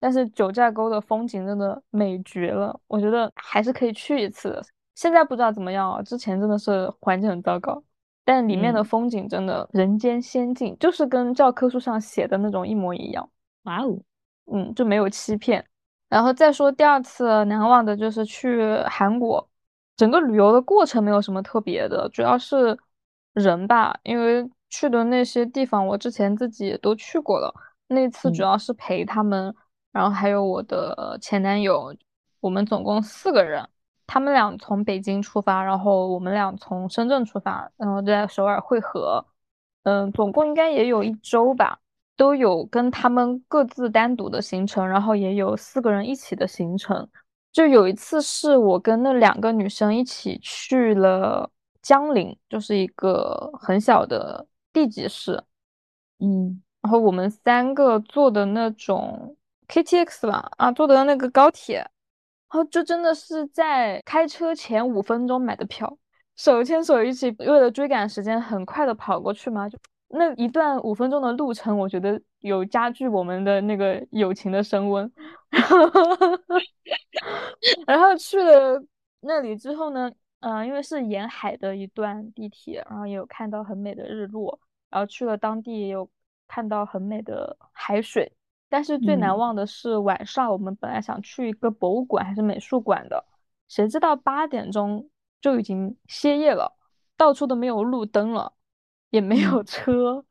[0.01, 4.57] 但是九寨沟的风景真的美绝了，我觉得还是可以去一次。
[4.95, 7.83] 现在不知道怎么样啊，之前真的是环境很糟糕，
[8.23, 13.29] 但里面的风景真的人间仙境，就是跟教科书上写的那种一模一样。
[13.63, 13.99] 哇哦，
[14.53, 15.65] 嗯，就没有欺骗。
[16.07, 19.45] 然后再说第二次难忘的就是去韩国，
[19.97, 22.79] 整个旅游的过程没有什么特别的，主要是
[23.33, 27.53] 人吧，因为去的那些地方我之前自己也都去过了，
[27.87, 29.55] 那次主要是陪他们。
[29.91, 31.91] 然后还有我的前男友，
[32.41, 33.67] 我们总共四个人，
[34.05, 39.25] 他们俩从北京出发，然后我们俩从深圳出发，然后在首尔汇合，
[39.83, 41.79] 嗯，总共应该也有一周吧，
[42.15, 47.09] 都有跟他们各自单独的行程，然后也有四个人一起的行程。
[47.51, 51.49] 就有一次是我跟那两个女生一起去了
[51.81, 55.43] 江陵，就是一个很小的地级市，
[56.19, 59.35] 嗯，然后我们三个坐的那种。
[59.71, 61.91] K T X 吧，啊，坐的那个高铁，然
[62.47, 65.95] 后就真的是在开车前五分钟买的票，
[66.35, 69.69] 手牵手一起，为了追赶时间，很快的跑过去嘛。
[69.69, 69.77] 就
[70.07, 75.11] 那一段五分钟的路程，我觉得有加剧我们的那个友情的升温。
[77.85, 78.83] 然后去了
[79.19, 86.09] 那里之后呢，嗯，因为是沿海的一段地铁，然后也有看到很美的日落，然后去了当地也有
[86.47, 88.31] 看到很美的海水。
[88.69, 93.25] 但是最难忘的是晚上，我们本来想去一个博物馆还是美术馆的，
[93.67, 95.09] 谁知道八点钟
[95.41, 96.77] 就已经歇业了，
[97.17, 98.53] 到处都没有路灯了，
[99.09, 100.23] 也没有车，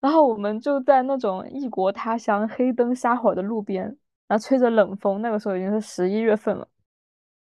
[0.00, 3.84] 然后我们就在那种异国他乡黑灯瞎火的路边，
[4.26, 6.66] 然后吹着冷风，那个时候已经是十一月份了，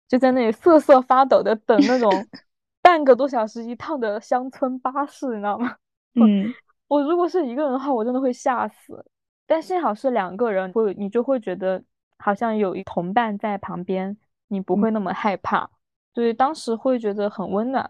[0.08, 2.10] 就在那里瑟瑟发抖的等那种
[2.82, 5.76] 半个多小时一趟的乡村巴士，你知道吗？
[6.16, 6.54] 嗯，
[6.88, 9.06] 我如果是一个人的话，我真的会吓死。
[9.46, 11.82] 但幸好是两个人，会你就会觉得
[12.18, 14.18] 好像有一同伴在旁边，
[14.48, 15.70] 你不会那么害怕，
[16.14, 17.90] 所以当时会觉得很温暖。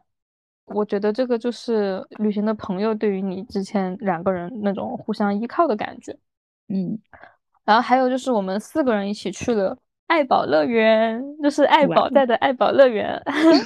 [0.66, 6.18] 我觉得这个就是旅行的朋友对于你之前两个人那种互相依靠的感觉。
[6.68, 7.00] 嗯，
[7.64, 9.78] 然后还有就是我们四个人一起去了
[10.08, 13.22] 爱宝乐园，就是爱宝带的爱宝乐园。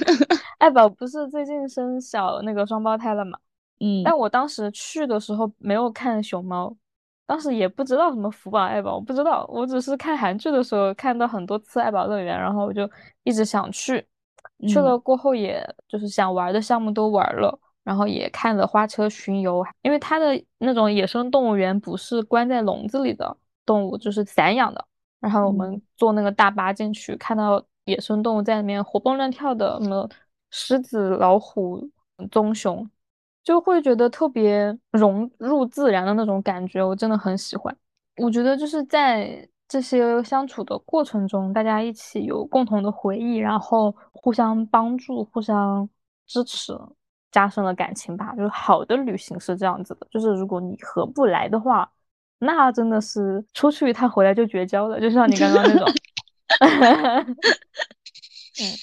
[0.58, 3.38] 爱宝不是最近生小那个双胞胎了嘛？
[3.80, 6.76] 嗯，但我当时去的时候没有看熊猫。
[7.24, 12.88] 当时也不知道什么福宝爱宝，我不知道，我只是看韩剧的时候看到很多次爱宝乐园，然后我就
[13.22, 14.04] 一直想去，
[14.68, 24.84] 去了过后也就是想玩的项目都玩了，然后也看了花车巡游，因为它的那种野生动物园不是关在笼子里的动物，就是散养的，
[25.22, 30.06] 然后我们坐那个大巴进去，看到野生动物在里面活蹦乱跳的，什么
[30.50, 31.88] 狮子、老虎、
[32.30, 32.86] 棕熊。
[33.44, 37.76] 就会觉得特别融入自然的那种感觉，我真的很喜欢。
[38.18, 45.88] 我觉得就是在这些相处的过程中，大家一起有共同的回忆，然后互相帮助、互相
[46.24, 46.72] 支持，
[47.32, 48.32] 加深了感情吧。
[48.36, 51.90] 就是好的旅行是这样子的，就是如果你合不来的话，
[52.42, 55.88] 那真的是出去一趟回来就绝交了，就像你刚刚那种。
[58.60, 58.76] 嗯。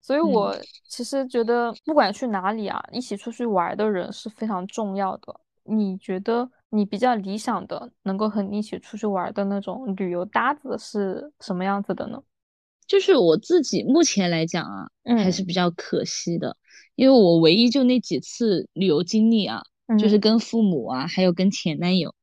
[0.00, 0.56] 所以，我
[0.88, 5.40] 其实觉得，不管去哪里啊，一起出去玩的人是非常重要的。
[5.64, 12.22] 你觉得你比较理想的，能够和你一起出去玩的那种旅游搭子是什么样子的呢？
[12.86, 16.56] 就是我自己目前来讲啊，还是比较可惜的，
[16.94, 19.60] 因为我唯一就那几次旅游经历啊，
[19.98, 22.14] 就是跟父母啊，还有跟前男友。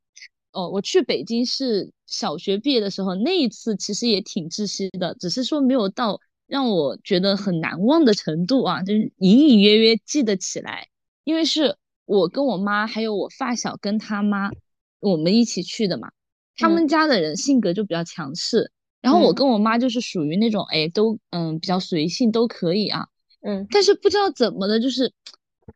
[0.54, 6.20] 哦，我去北京是小学毕业的时候，那一次其实也挺窒息的，只是说没有到。
[6.46, 10.88] 让我觉得很难忘的程度啊，就是隐隐约约记得起来，
[11.24, 14.52] 因为是我跟我妈还有我发小跟他妈
[15.00, 16.12] 我们一起去的嘛。
[16.58, 18.70] 他们家的人性格就比较强势，
[19.02, 23.08] 然后我跟我妈就是属于那种哎都嗯比较随性都可以啊，
[23.42, 23.66] 嗯。
[23.72, 25.12] 但是不知道怎么的，就是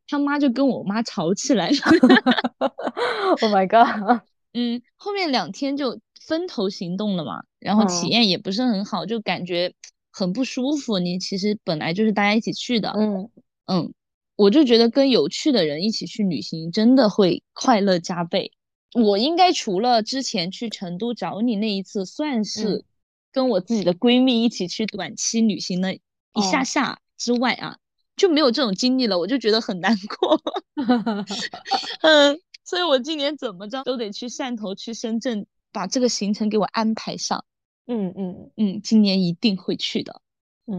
[0.07, 1.77] 他妈就跟我妈吵起来了。
[3.41, 4.21] Oh my god！
[4.57, 9.73] 嗯，后面两天就分头行动了嘛，然后体验也不是很好，就感觉。
[10.09, 13.29] 很不舒服，你其实本来就是大家一起去的，嗯
[13.67, 13.93] 嗯，
[14.35, 18.51] 我就觉得跟有趣的人一起去旅行，真的会快乐加倍。
[18.95, 22.83] 我应该除了之前去成都找你那一次，算是
[23.31, 27.77] 跟我自己的闺蜜一起去短期旅行了一下下之外啊，
[28.15, 30.41] 就没有这种经历了，我就觉得很难过。
[32.01, 37.45] 嗯，所以我今年怎么着都得去汕头、去深圳，把这个行程给我安排上。
[37.85, 40.21] 嗯嗯嗯，今年一定会去的。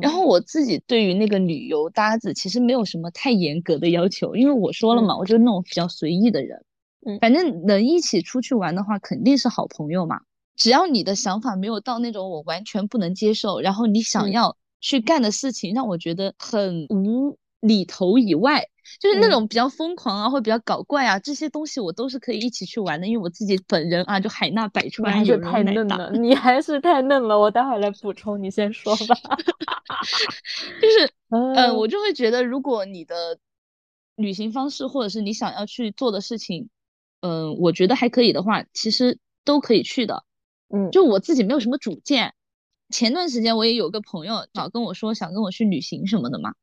[0.02, 6.62] 然后我自己对于那个旅游搭子其实没有什么太严格的要求，因为我说了嘛，我就那种比较随意的人。
[7.06, 10.20] 嗯，反正能一起出去玩的话，肯定是好朋友嘛。
[10.56, 18.68] 只要你的想法没有到那种我完全不能接受，然后你想要去干的事情让我觉得很无厘头以外，
[19.00, 23.06] 就是那种比较疯狂啊，或比较搞怪啊，这些东西我都是可以一起去玩的。
[23.06, 27.38] 因为我自己本人啊，就海纳百川，还是太嫩了，你还是太嫩了。
[27.38, 29.16] 我待会儿来补充，你先说吧。
[30.80, 33.38] 就是， 嗯，我就会觉得，如果你的
[34.16, 36.68] 旅行方式或者是你想要去做的事情。
[37.20, 40.22] 嗯，我觉得还可以的话，其实都可以去的。
[40.72, 42.32] 嗯，就我自己没有什么主见。
[42.90, 46.54] 前段时间我也有个朋友老跟我说想跟我去旅行什么的嘛，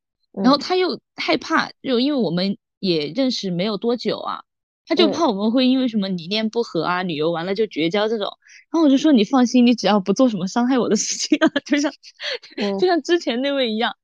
[0.43, 4.43] 然后他又害怕，就因为我们也认识没有多久啊，
[4.86, 8.28] 他就怕我们会因为什么理念不合啊，旅游完了就绝交这种。
[8.71, 11.91] 然后我就说你放心，你只要不做什么伤害我的事情啊，就像
[12.80, 13.95] 就像之前那位一样。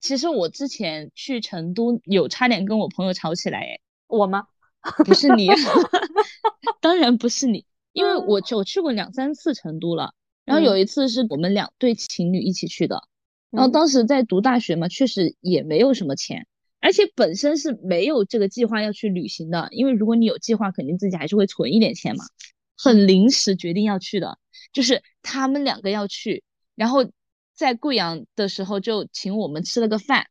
[0.00, 4.44] 其实我之前去成都有差点跟我朋友吵起来，哎，我吗？
[5.04, 5.46] 不是你，
[6.80, 10.14] 当然不是你，因为我就去过两三次成都了。
[10.46, 13.02] 然后有一次是我们两对情侣一起去的，
[13.50, 16.46] 然后当时在读大学嘛，确实也没有什么钱，
[16.80, 19.68] 而且本身是没有这个计划要去旅行的。
[19.72, 22.24] 因为如果你有计划，肯定自己还是会存一点钱嘛。
[22.82, 24.38] 很临时决定要去的，
[24.72, 26.42] 就是他们两个要去，
[26.74, 27.10] 然后
[27.54, 30.28] 在贵阳的时候就请我们吃了个饭，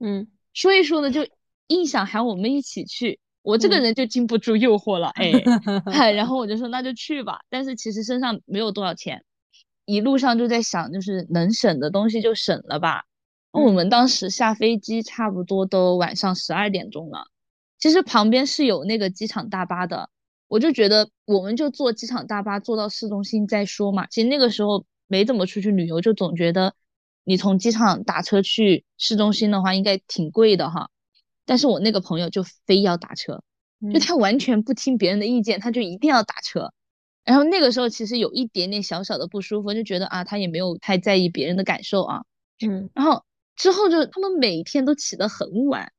[0.00, 1.28] 嗯，说一说呢，就
[1.68, 3.20] 硬想喊我们一起去。
[3.42, 7.40] 我这个人就经不住诱惑了，哎， 然后我就说那就去吧。
[7.48, 9.24] 但是其实身上没有多少钱，
[9.84, 13.04] 一路上就在想，就是能省的东西就省了吧。
[13.50, 17.26] 我们当时下飞机差不多都晚上十二点钟了，
[17.78, 20.08] 其实旁边是有那个机场大巴的，
[20.48, 24.06] 我就觉得我们就坐机场大巴坐到市中心再说嘛。
[24.06, 26.74] 其实那个时候没怎么出去旅游，就总觉得
[27.24, 30.88] 你从机场打车去市中心的话应该挺贵的哈。
[31.44, 33.42] 但是我那个朋友就非要打车，
[33.92, 36.72] 就他完全不听别人的意见，他就一定要打车。
[37.24, 42.24] 然后那个时候其实有一点点小小的不舒服，就觉得啊，他也没有太在意别人的感受啊。
[42.64, 42.90] 嗯。
[42.94, 43.24] 然后
[43.56, 45.92] 之后就他们每天都起得很晚。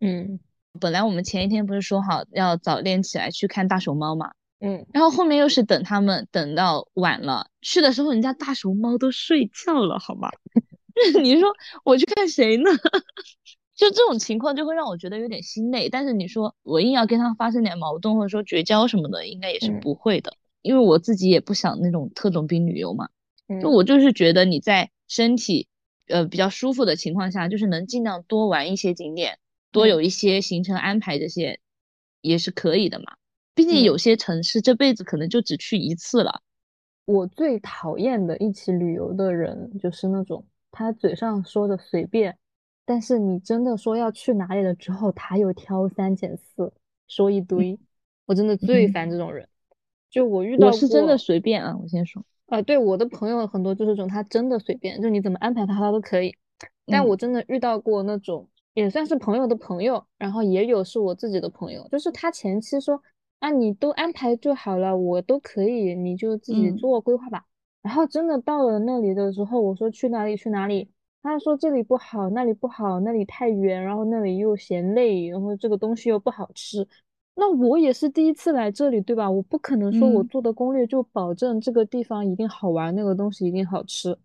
[0.00, 0.40] 嗯。
[0.80, 4.32] 本来我们前一天不是说好要早点起来去看大熊猫嘛。
[4.60, 4.86] 嗯。
[4.92, 10.28] 然后后面又是等他们等到晚了，去的时候人家大熊猫都睡觉了，好吗？
[11.22, 11.48] 你说
[11.84, 12.70] 我去看谁呢？
[13.76, 23.08] 就这种情况就会让我觉得有点心累，但是你说我硬要跟他发生点矛盾或者说绝交什么的，应该也是不会的，因为我自己也不想那种特种兵旅游嘛。
[23.60, 25.68] 就我就是觉得你在身体
[26.06, 29.38] 呃比较舒服的情况下，就是能尽量多玩一些景点，
[29.72, 31.58] 多有一些行程安排，这些
[32.20, 33.16] 也是可以的嘛。
[33.54, 36.42] 毕竟有些城市这辈子可能就只去一次了。
[37.06, 42.36] 我最讨厌的一起旅游的人就是那种他嘴上说的随便。
[42.84, 46.72] 但是你真的说要去哪里了之后，他又挑三拣四，
[47.06, 47.78] 说一堆，
[48.24, 49.46] 我真的最烦这种人。
[50.10, 56.34] 就我遇到，我是真的随便啊，我先说啊，对我的朋友很多就是这种，他真的随便，就你怎么安排他，他都可以。
[56.86, 63.02] 但我真的遇到过那种也算是朋友的朋友，然后也有是我自己的朋友，就是他前期说
[63.38, 67.44] 啊，你都安排就好了，我都可以，你就自己做规划吧。
[67.82, 70.90] 然后真的到了那里的时候，我说去哪里去哪里。
[71.22, 76.86] 他说这里不好，那里不好，那里太远，然后那里又嫌累，然后这个东西又不好吃。
[77.40, 79.30] 那我也是第一次来这里，对吧？
[79.30, 84.16] 我不可能说我做的攻略就保证这个地方一定好玩，那个东西一定好吃。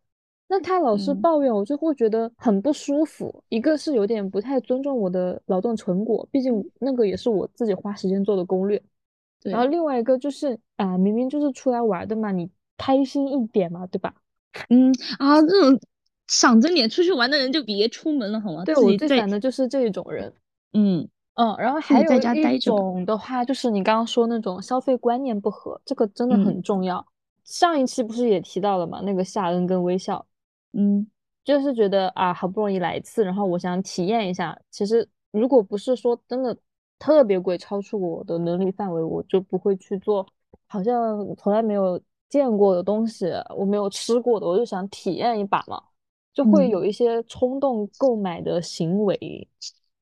[0.48, 3.44] 那他老是抱怨，我就会觉得很不舒服。
[3.50, 8.82] 一个是有点不太尊重我的劳动成果，毕竟那个也是我自己花时间做的攻略。
[9.44, 14.14] 然后另外一个就是啊，明明就是出来玩的嘛，你开心一点嘛，对吧？
[14.70, 15.80] 嗯啊，这种。
[16.30, 18.64] 赏着脸出去玩的人就别出门了，好吗？
[18.64, 20.32] 对我最烦的就是这种人。
[20.72, 22.14] 嗯嗯，然后还有
[22.52, 27.06] 一种的话，就是你刚刚说那种消费观念不合，这个真的很重要。
[27.44, 30.26] 上一期不是也提到了嘛，那个夏恩跟微笑，
[30.74, 31.06] 嗯，
[31.44, 34.58] 就是觉得啊，好不容易来一次，然后我想体验一下。
[34.70, 36.56] 其实如果不是说真的
[37.00, 40.26] 特别贵，超出我的能力范围，我就不会去做。
[40.68, 43.26] 好像从来没有见过的东西，
[43.58, 45.82] 我没有吃过的，我就想体验一把嘛。
[46.34, 49.48] 就会有一些冲动购买的行为，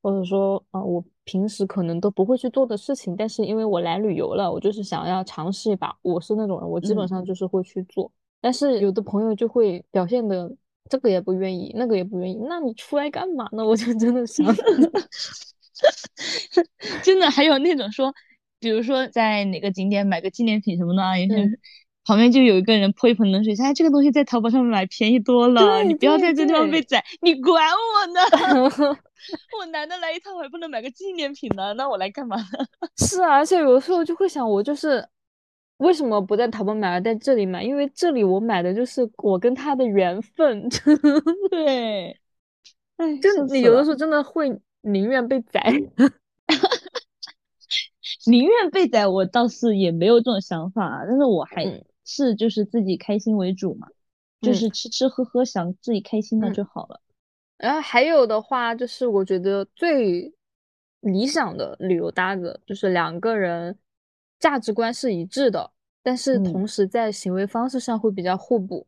[0.00, 5.96] 或者说，啊，我平时可能都不会去做的事情，但是因为我来旅游了，我就是想要尝试一把。
[6.02, 8.10] 我是那种人，我基本嗯上就是会去做。
[8.40, 10.50] 但是有的朋友就会表现的
[10.90, 13.64] 这个也不愿意，那个也不愿意，那你出来干嘛呢？
[13.66, 14.44] 我就真的想，
[17.02, 18.12] 真的还有那种说，
[18.58, 21.58] 比如说在哪个景点买个纪念品什么的啊，有些人嗯
[22.04, 28.20] 旁边就有一个人泼一盆冷水，说哎这个东西在淘宝上面买便宜多了，你不要在这地方被宰，你管我呢？
[29.56, 32.44] 我难得来一趟，我还不能买个纪念品呢，那我来干嘛呢？
[32.98, 35.06] 是啊，而且有的时候就会想，我就是
[35.76, 37.62] 为什么不在淘宝买，而在这里买？
[37.62, 40.68] 因为这里我买的就是我跟他的缘分，
[41.50, 42.18] 对，
[42.96, 44.50] 哎，就是你有的时候真的会
[44.80, 45.72] 宁愿被宰。
[48.26, 51.84] 宁愿被宰，我倒是也没有这种想法啊，但是我还嗯
[52.14, 53.88] 是就是自己开心为主嘛，
[54.40, 57.00] 就嗯是吃吃喝喝，想自己开心那嗯就好了。
[57.56, 60.32] 然后还有的话，就是我觉得最
[61.00, 63.78] 理想的旅游搭子，就是两个人
[64.38, 65.70] 价值观是一致的，
[66.02, 68.86] 但是嗯同时在行为方式上会比较互补。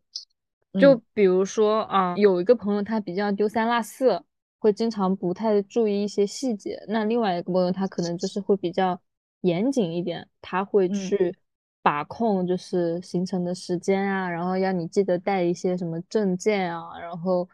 [0.81, 4.25] 就嗯比如说啊，有一个朋友他比较丢三落四，
[4.59, 6.83] 会经常不太注意一些细节。
[6.89, 9.01] 那另外一个朋友他可能就是会比较
[9.43, 11.37] 严谨一点，他会嗯去
[11.85, 17.47] 把控就是行程的时间啊，然后要你记得带一些什么证件啊，然后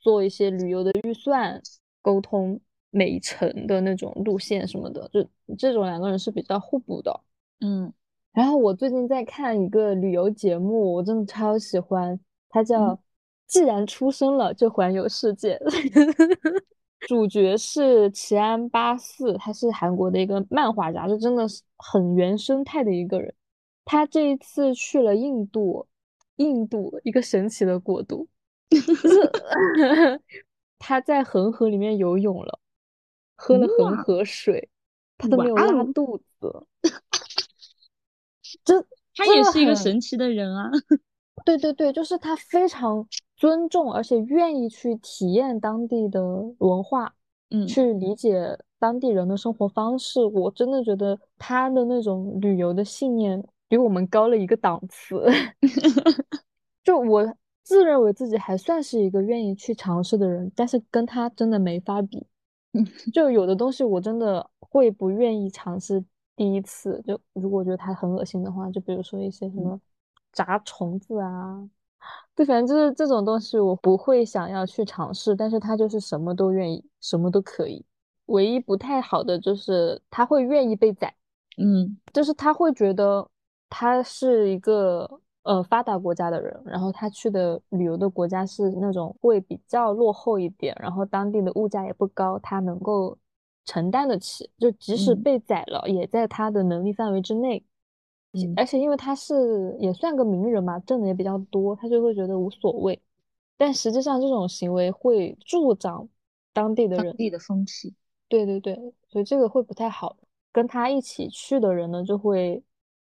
[0.00, 1.60] 做一些旅游的预算，
[2.00, 2.58] 沟通
[2.88, 5.28] 每一程的那种路线什么的，就
[5.58, 7.20] 这种两个人是比较互补的。
[7.60, 7.92] 嗯
[8.32, 12.18] 然后我最近在看一个旅游节目，我真的超喜欢，
[12.48, 12.96] 它叫嗯
[13.46, 15.56] 《既然出生了就环游世界》，
[17.06, 23.34] 主角是奇安八四，他是韩国的一个漫画家，就真的是很原生态的一个人。
[23.84, 25.86] 他这一次去了印度，
[26.36, 28.26] 印度一个神奇的国度，
[28.70, 30.20] 就是
[30.78, 32.58] 他在恒河里面游泳了，
[33.36, 34.68] 喝了恒河水，
[35.18, 36.66] 他都没有拉肚子。
[38.64, 38.80] 这
[39.14, 40.70] 他也是一个神奇的人啊。
[41.44, 43.06] 对对对，就是他非常
[43.36, 46.22] 尊重，而且愿意去体验当地的
[46.58, 47.14] 文化，
[47.50, 50.24] 嗯去理解当地人的生活方式。
[50.24, 55.24] 我真的觉得他的那种旅游的信念比我们高了一个档次。
[56.84, 62.26] 就我自认为自己还算是一个愿意去尝试的人，但是跟他真的没法比。
[63.12, 66.04] 就有的东西我真的会不愿意尝试
[66.34, 69.80] 第一次，就如果觉得它很恶心的话，就比如说一些什么
[70.32, 71.66] 炸虫子啊，
[72.34, 77.84] 对，反正就是这种东西我不会想要去尝试，但是他就是什么都愿意，什么都可以。
[78.26, 81.14] 唯一不太好的就是他会愿意被宰，
[81.56, 83.30] 嗯就是他会觉得
[83.76, 93.18] 他是一个呃发达国家的人，然后他去的旅游的国家是那种会比较落后一点，然后当地的物价也不高，他能够
[93.64, 97.64] 承担得起，就即使嗯被宰了，也在他的能力范围之内。
[98.32, 103.02] 嗯而且因为他是也算个名人嘛，挣的也比较多，他就会觉得无所谓。
[103.56, 106.08] 但实际上这种行为会助长
[106.52, 107.92] 当地的人，当地的风气。
[108.28, 110.16] 对对对，所以这个会不太好。
[110.52, 112.62] 跟他一起去的人呢，就会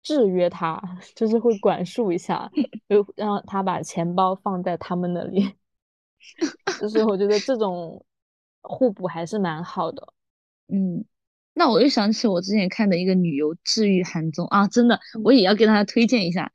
[0.02, 0.80] 制约他，
[1.14, 2.50] 就是会管束一下，
[2.88, 5.54] 就 让他把钱包放在他们那里。
[6.80, 8.04] 就是我觉得这种
[8.62, 10.12] 互补还是蛮好的。
[10.68, 11.04] 嗯，
[11.54, 16.52] 那我又想起我之前看的一个旅游治愈韩综啊，真的，嗯我也要给大家推荐一下，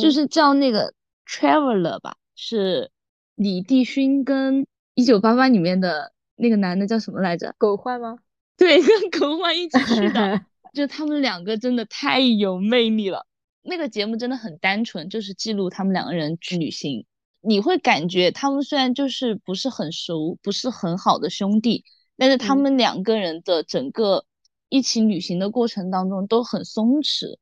[0.00, 0.92] 就嗯是叫那个
[1.26, 2.90] Traveler 吧，是
[3.36, 4.62] 李帝勋跟
[4.94, 7.54] 《一九八八》里面的那个男的叫什么来着？
[7.56, 8.18] 狗焕吗？
[8.56, 10.44] 对，跟狗焕一起去的，
[10.74, 13.26] 就他们两个真的太有魅力了。
[13.62, 17.06] 那个节目真的很单纯，就是记录他们两个人去旅行。
[17.40, 21.84] 你会感觉他们虽然就是不是很熟，不是很好的兄弟，
[22.16, 24.24] 但是他嗯们两个人的整个
[24.68, 27.36] 一起旅行的过程当中都很松弛，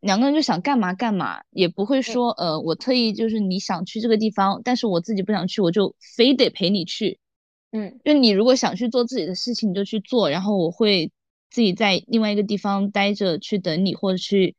[0.00, 7.18] 两个人就想干嘛干嘛，也不会说呃我特意就是你想去这个地方，但是我自己不想去，我就非得陪你去。
[7.72, 11.10] 嗯就你如果想去做自己的事情，你就去做，然后我会
[11.54, 14.56] 自己在另外一个地方待着去等你，或者去，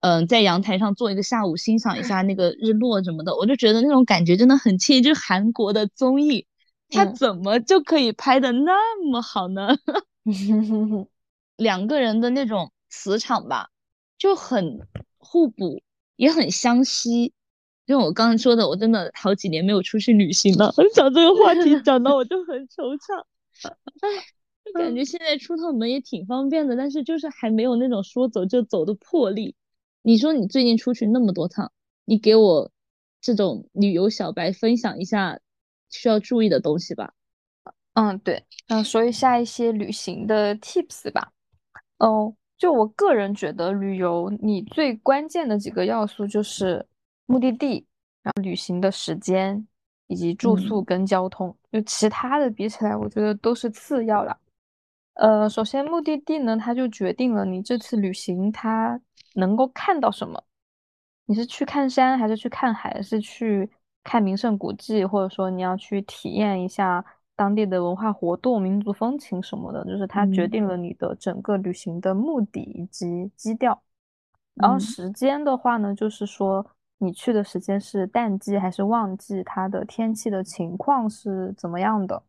[0.00, 5.00] 嗯、在阳台上坐一个下午，欣赏一下那个日落什么的，我就觉得那种感觉真的很惬意。
[5.00, 6.44] 就是韩国的综艺，
[6.88, 9.68] 它嗯怎么就可以拍的那么好呢？
[11.58, 13.68] 两个人的那种磁场吧，
[14.18, 14.80] 就很
[15.18, 15.80] 互补，
[16.16, 17.32] 也很相吸。
[17.86, 23.22] 就我刚刚说的，我真的好几年没有出去旅行了，讲这个话题讲到我就很惆怅。
[24.72, 29.54] 感觉现在出趟门也挺方便的，但是就是还没有那种说走就走的魄力。
[30.02, 31.70] 你说你最近出去那么多趟，
[32.04, 32.70] 你给我
[33.20, 35.38] 这种旅游小白分享一下
[35.90, 37.12] 需要注意的东西吧。
[37.94, 41.32] 嗯，对，那，说一下一些旅行的 tips 吧。
[41.98, 46.84] 哦，就我个人觉得，旅游你最关键的几个要素就是
[47.26, 47.86] 目的地，
[48.22, 49.66] 然后旅行的时间，
[50.06, 51.54] 以及住宿嗯跟交通。
[51.70, 54.36] 就其他的比起来，我觉得都是次要了。
[55.14, 59.00] 呃，首先目的地呢，它就决定了你这次旅行它
[59.34, 60.42] 能够看到什么。
[61.26, 63.70] 你是去看山，还是去看海，还是去
[64.02, 67.04] 看名胜古迹，或者说你要去体验一下
[67.36, 73.82] 当地的文化活动、民族风情什么的，就是它决嗯定了你的整个旅行的目的以及基调。
[74.56, 76.66] 然后嗯时间的话呢，就是说
[76.98, 82.22] 你去的时间是淡季还是旺季，它的天气的情况是怎么样的。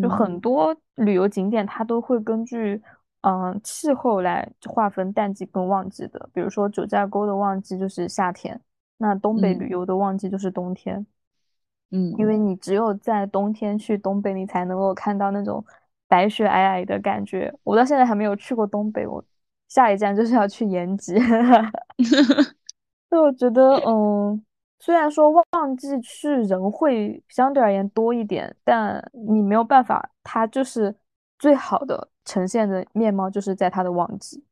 [0.00, 2.80] 就嗯很多旅游景点，它都会根据
[3.22, 6.28] 嗯气候来划分淡季跟旺季的。
[6.32, 8.60] 比如说九寨沟的旺季就是夏天，
[8.98, 11.06] 那东北嗯旅游的旺季就是冬天。
[11.90, 15.64] 嗯因嗯为你只有在冬天去东北，你才能够看到那种
[16.08, 17.52] 白雪皑皑的感觉。
[17.62, 19.24] 我到现在还没有去过东北，我
[19.68, 21.14] 下一站就是要去延吉。
[23.08, 24.44] 所以我觉得，嗯，
[24.80, 30.96] 虽然说旺季去人会相对而言多一点，但你没有办法，它就是
[31.38, 34.42] 最好的呈现的面貌，就是在它的旺季。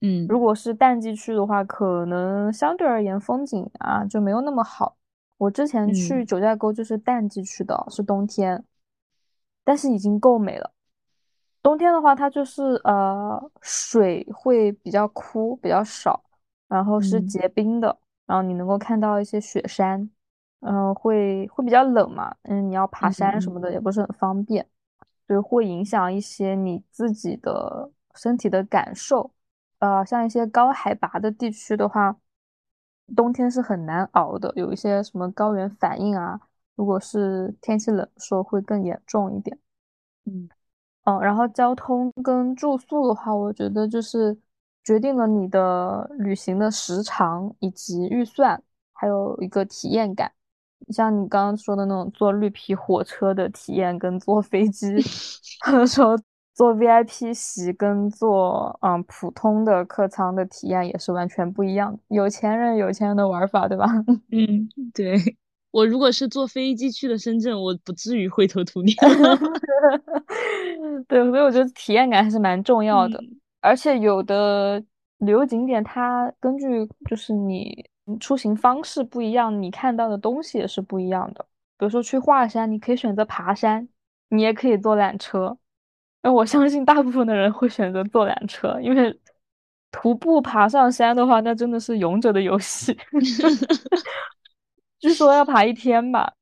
[0.00, 4.96] 嗯如果是淡季去的话，可能相对而言风景啊就没有那么好。
[5.38, 8.64] 我之前去嗯九寨沟就是淡季去的，是冬天，
[9.64, 10.70] 但是已经够美了。
[11.62, 16.22] 冬天的话，它就是呃水会比较枯，比较少，
[16.68, 20.08] 然后是嗯结冰的，然后你能够看到一些雪山，
[20.60, 24.66] 嗯、会会比较冷嘛，嗯，你要爬山什么的也不是很方便，
[25.26, 29.30] 所以会影响一些你自己的身体的感受。
[29.78, 32.16] 呃，像一些高海拔的地区的话，
[33.14, 36.40] 冬天是很难熬的，有一些什么高原反应啊，
[36.74, 39.58] 如果是天气冷的时候会更严重一点。
[40.24, 40.48] 嗯
[41.04, 44.34] 嗯，然后交通跟住宿的话，我觉得就是
[44.84, 48.62] 决定了你的旅行的时长以及预算，
[48.92, 50.30] 还有一个体验感。
[50.90, 54.86] 像你刚刚说的那种坐绿皮火车的体验，跟坐飞机，
[55.64, 56.18] 或者说
[56.52, 61.98] 坐 VIP 席跟坐嗯普通的客舱的体验也是完全不一样的。
[62.08, 63.86] 有钱人有钱人的玩法，对吧？
[64.30, 65.16] 嗯，对。
[65.70, 68.94] 我如果是坐飞机去的深圳，我不至于灰头土脸。
[71.08, 73.18] 对，所以我觉得体验感还是蛮重要的。
[73.18, 74.78] 嗯而且有的
[75.18, 77.88] 旅游景点，它根据就是你
[78.20, 81.42] 出行方式不一样，你看到的东西也是不一样的。
[81.78, 83.88] 比如说去华山，你可以选择爬山，
[84.28, 85.56] 你也可以坐缆车。
[86.22, 89.18] 那我相信大部分的人会选择坐缆车，因为
[89.90, 92.94] 徒步爬上山的话，那真的是勇者的游戏。
[95.00, 96.34] 据说要爬一天吧。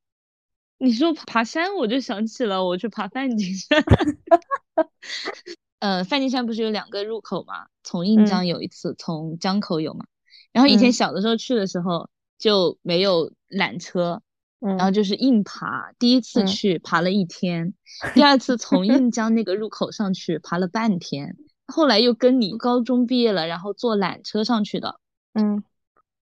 [0.79, 3.81] 你说爬山，我就想起了我去爬梵净山。
[5.83, 7.66] 呃，梵净山不是有两个入口嘛？
[7.83, 10.07] 从印嗯江有一次，从江口有嘛。
[10.53, 12.09] 然后以前嗯小的时候去的时候
[12.39, 14.22] 就没有缆车，
[14.61, 15.91] 然后嗯就是硬爬。
[15.99, 16.47] 第一次嗯。
[16.47, 17.74] 去爬了一天，
[18.14, 25.01] 第二次从印江那个入口上去爬了半天，后来又跟你高中毕业了，然后坐缆车上去的。
[25.35, 25.64] 嗯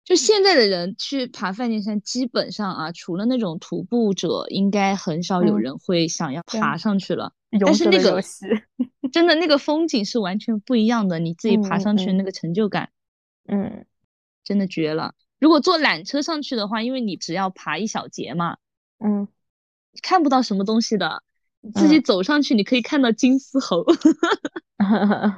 [0.10, 7.34] 就现在的人去爬梵净山，基本上啊，除了那种徒步者，应该很少有嗯，人会想要，爬上去了。
[7.64, 8.24] 但是那个的。
[9.14, 12.90] 真的那个风景是完全不一样的，你自己爬上去那个成就感
[13.48, 13.86] 嗯
[14.44, 15.14] 真的绝了。
[15.40, 18.58] 如果坐缆车上去的话，因为你只要爬一小节嘛，
[18.98, 19.28] 嗯
[20.02, 21.22] 看不到什么东西的，
[21.62, 23.86] 你自己嗯走上去，你可以看到金丝猴。
[24.82, 25.36] 嗯，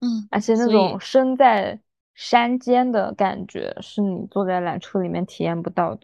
[0.00, 1.78] 嗯，而且那种身在
[2.16, 6.00] 山间的感觉，是你坐在缆车里面体验不到的。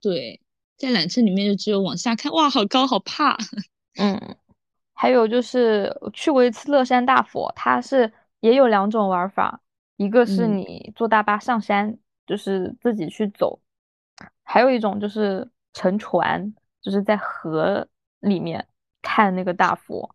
[0.00, 0.40] 对，
[0.76, 3.36] 在缆车里面就只有往下看，哇，好高，好怕。
[3.98, 4.36] 嗯，
[4.92, 8.10] 还有就是我去过一次乐山大佛，它是
[8.40, 9.60] 也有两种玩法，
[9.96, 13.60] 一个是嗯你坐大巴上山，就是自己去走，
[14.44, 17.88] 还有一种就是乘船，就是在河
[18.20, 18.64] 里面
[19.02, 20.14] 看那个大佛，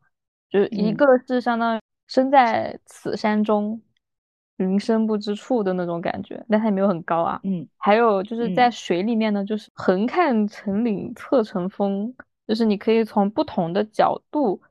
[0.49, 3.81] 就是一嗯个是相当于身在此山中，
[4.59, 7.39] 云深不知处的那种感觉，但它也没有很高啊。
[7.43, 12.13] 嗯还有就是在嗯水里面呢，就是横看成岭侧成峰，
[12.47, 14.61] 就是你可以从不同的角度，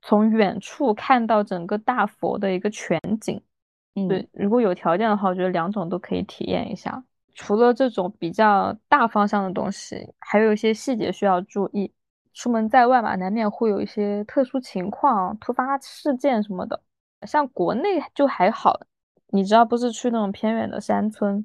[0.00, 3.40] 从远处看到整个大佛的一个全景。
[3.94, 7.04] 嗯对，如果有条件的话，我觉得两种都可以体验一下。
[7.34, 11.92] 除了这种比较大方向的东西，还有一些细节需要注意。
[12.34, 16.80] 出门在外嘛，难免会有一些特殊情况、突发事件什么的。
[17.26, 18.80] 像国内就还好，
[19.32, 21.44] 你只要不是去那种偏远的山村，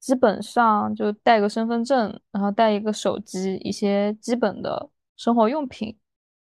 [0.00, 5.96] 基本上就带个身份证，然后带一个手机，一些基本的生活用品，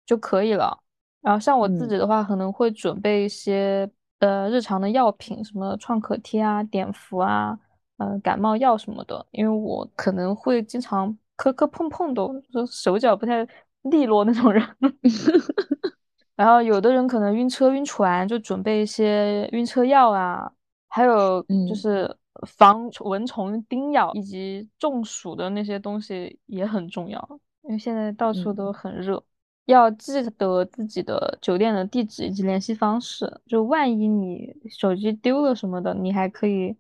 [0.06, 0.82] 就可以了。
[1.22, 3.90] 然后像我自嗯己的话，可能会准备一些
[4.20, 7.58] 呃日常的药品，什么创可贴啊、碘伏啊、
[7.98, 12.22] 呃感冒药什么的，因为我可能会经常磕磕碰碰的，
[12.54, 13.48] 就手脚不太
[13.82, 14.64] 利落那种人。
[16.36, 20.52] 然后有的人可能晕车晕船，就准备一些晕车药啊，
[20.96, 22.18] 还有就嗯是
[22.48, 29.22] 防蚊虫叮咬以及中暑的那些东西也很重要，因为现在到处嗯都很热，
[29.66, 36.74] 要记得自己的酒店的地址以及联系方式，就万一你手机丢了什么的，你还可以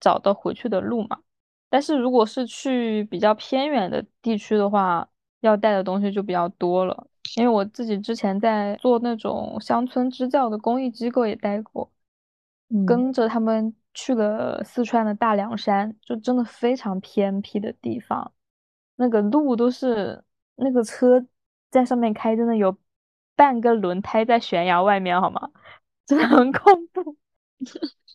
[0.00, 1.18] 找到回去的路嘛。
[1.68, 5.06] 但是如果是去比较偏远的地区的话，
[5.40, 7.06] 要带的东西就比较多了。
[7.36, 11.97] 因为我自己之前在做那种乡村支教的公益机构也待过，嗯
[12.86, 18.32] 跟着他们去了四川的大凉山，就真的非常偏僻的地方，
[18.96, 20.22] 那个路都是
[20.56, 21.24] 那个车
[21.70, 22.76] 在上面开，真的有
[23.34, 25.50] 半个轮胎在悬崖外面，好吗？
[26.06, 27.16] 真的很恐怖。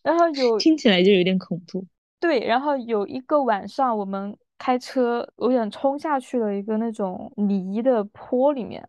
[0.02, 1.84] 然后有听起来就有点恐怖。
[2.20, 8.88] 对，然后有一个晚上，我们开车有点冲下去了一个那种泥的坡里面，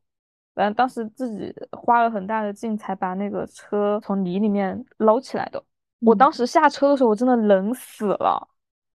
[0.56, 5.64] 反正当时自己花了很大的劲才把那个车从泥里面捞起来的。
[6.00, 8.48] 我嗯当时下车的时候，我真的冷死了，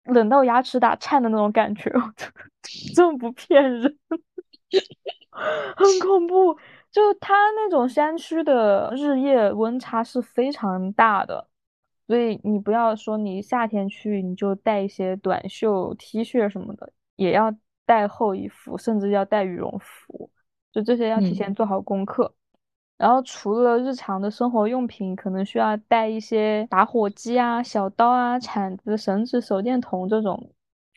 [0.05, 3.99] 冷到牙齿打颤的那种感觉， 我真的真不骗人，
[5.77, 6.57] 很恐怖。
[6.93, 11.49] 就它那种山区的日夜温差是非常大的。
[12.07, 17.53] 所以你不要说你夏天去你就带一些短袖 T 恤什么的，也要
[17.85, 20.31] 带厚衣服，甚至要带羽绒服，
[20.77, 22.35] 就这些要提嗯前做好功课。
[22.99, 30.51] 然后除了日常的生活用品，可能需要带一些打火机啊、小刀啊、铲子、绳子、手电筒这种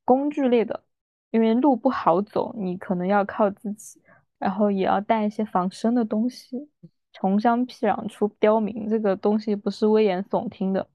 [0.03, 0.84] 工具类的，
[1.32, 4.01] 因为路不好走，你可能要靠自己。
[4.38, 6.69] 然后也要带一些防身的东西，
[7.11, 10.88] 穷乡僻壤出刁民，这个东西不是危言耸听的。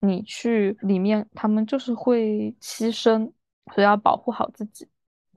[0.00, 3.30] 你去里面，他们就是会牺牲，
[3.72, 4.88] 所以要保护好自己。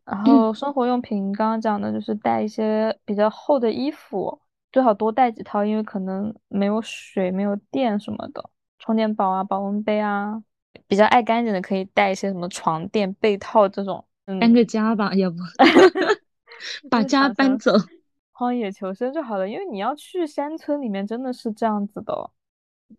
[0.06, 4.42] 然后生活用品刚刚讲的就是带一些比较厚的衣服，
[4.72, 8.50] 最好多带几套，因为可能没有水、没有电什么的，
[8.80, 10.42] 充电宝啊、保温杯啊，
[10.88, 14.06] 比较爱干净的可以带一些什么床垫、被套这种。
[14.26, 15.38] 嗯，搬个家吧，要不
[16.90, 17.72] 把家搬走。
[18.34, 22.32] 荒野求生就好了，因为你要去山村里面真的是这样子的。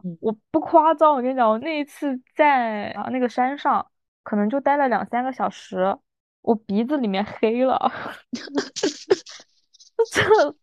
[0.05, 3.85] 嗯我不夸张，我跟你讲，我那一次在啊那个山上，
[4.23, 5.97] 可能就待了两三个小时，
[6.43, 7.91] 我鼻子里面黑了。
[10.13, 10.55] 这，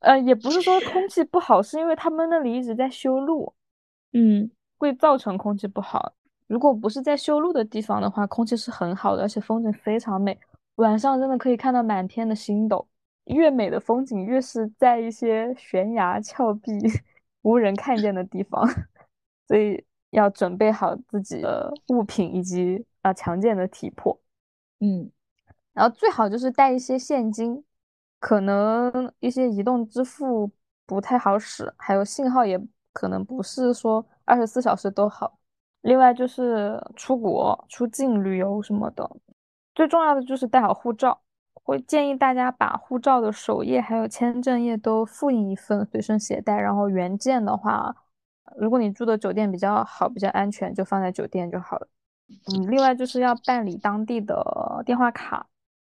[0.00, 3.54] 呃，也不是说空气不好，是因为他们那里一直在修路，
[4.12, 6.14] 嗯会造成空气不好。
[6.46, 10.38] 如果不是在修路的地方的话，空气是很好的，而且风景非常美。
[10.76, 12.86] 晚上真的可以看到满天的星斗。
[13.24, 16.70] 越美的风景，越是在一些悬崖峭壁
[17.42, 18.64] 无人看见的地方，
[19.48, 24.16] 所以要准备好自己的物品以及啊强健的体魄。
[24.80, 25.10] 嗯
[25.72, 27.64] 然后最好就是带一些现金，
[28.18, 30.50] 可能一些移动支付
[30.86, 32.58] 不太好使，还有信号也
[32.92, 35.38] 可能不是说二十四小时都好。
[35.82, 39.08] 另外就是出国、出境旅游什么的，
[39.74, 41.20] 最重要的就是带好护照。
[41.52, 47.94] 会建议大家把护照的首页还有签证页都复印一份随身携带，然后原件的话，
[48.56, 51.88] 如果你住的酒店比较好、比较安全，就放在酒店就好了。
[52.28, 55.46] 嗯，另外就是要办理当地的电话卡，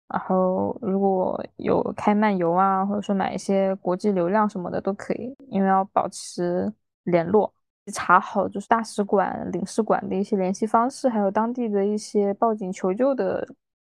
[0.08, 6.72] 然后如果有开漫游啊，或者说买一些国际流量什么的都可以，因为要保持
[7.04, 7.52] 联络，
[7.92, 13.46] 查好就是大使馆、领事馆的一些联系方式，还有当地的一些报警求救的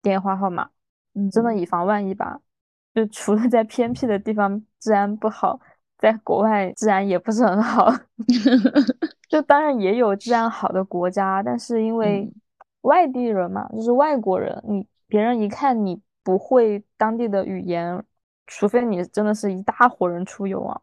[0.00, 0.70] 电话号码。
[1.14, 2.40] 嗯，真的以防万一吧。
[2.94, 5.60] 就除了在偏僻的地方治安不好，
[5.98, 7.92] 在国外治安也不是很好。
[9.28, 12.34] 就当然也有治安好的国家，但是因为嗯
[12.82, 18.02] 外地人嘛，就是外国人，你别人一看你不会当地的语言，
[18.46, 20.80] 除非你真的是一大伙人出游啊，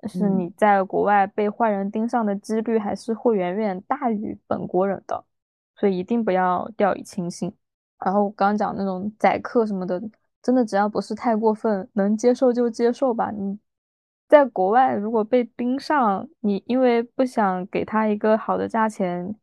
[0.00, 5.24] 但是嗯你在国外被坏人盯上的几率还是会远远大于本国人的，
[5.76, 7.52] 所以一定不要掉以轻心。
[8.04, 10.00] 然后刚刚讲那种宰客什么的，
[10.42, 13.30] 真的只要不是太过分，能接受就接受吧。
[13.30, 13.58] 你
[14.32, 19.36] 在国外如果被盯上，你因为不想给他一个好的价钱，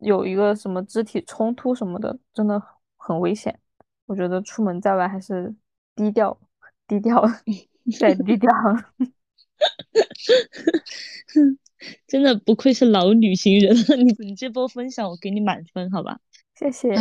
[0.00, 2.62] 有一个什么肢体冲突什么的，真的
[2.98, 3.58] 很危险。
[4.04, 5.54] 我觉得出门在外还是
[5.96, 6.38] 低调，
[6.86, 7.24] 低调，
[7.98, 8.52] 再低调。
[12.06, 13.74] 真的不愧是老旅行人，
[14.04, 16.20] 你你这波分享我给你满分，好吧？
[16.54, 16.94] 谢谢。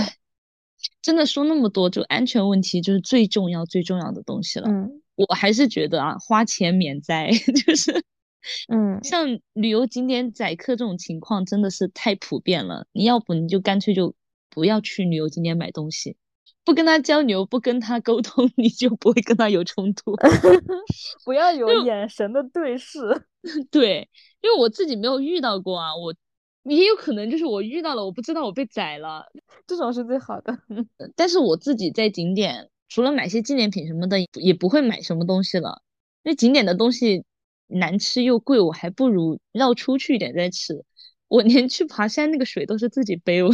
[1.01, 4.69] 真的说那么多，就安全问题就是最重要最重要的东西了。
[4.69, 7.29] 嗯，我还是觉得啊，花钱免灾，
[7.65, 8.03] 就是，
[8.67, 12.87] 嗯，像旅游景点宰客这种情况真的是太普遍了。
[12.91, 14.15] 你要不你就干脆就
[14.49, 16.17] 不要去旅游景点买东西，
[16.65, 20.15] 不跟他交流，不跟他沟通，你就不会跟他有冲突。
[21.23, 22.99] 不要有眼神的对视。
[23.69, 24.09] 对，
[24.41, 26.13] 因为我自己没有遇到过啊，我
[26.63, 29.25] 也有可能就是我遇到了，我不知道我被宰了，
[29.67, 30.57] 这种是最好的。
[31.15, 32.69] 但是我自己在景点。
[32.93, 35.81] 除了买些纪念品什么的，也不会买什么东西了。
[36.21, 37.25] 那景点的东西
[37.65, 40.85] 难吃又贵，我还不如绕出去一点再吃。
[41.27, 43.49] 我连去爬山那个水都是自己背，我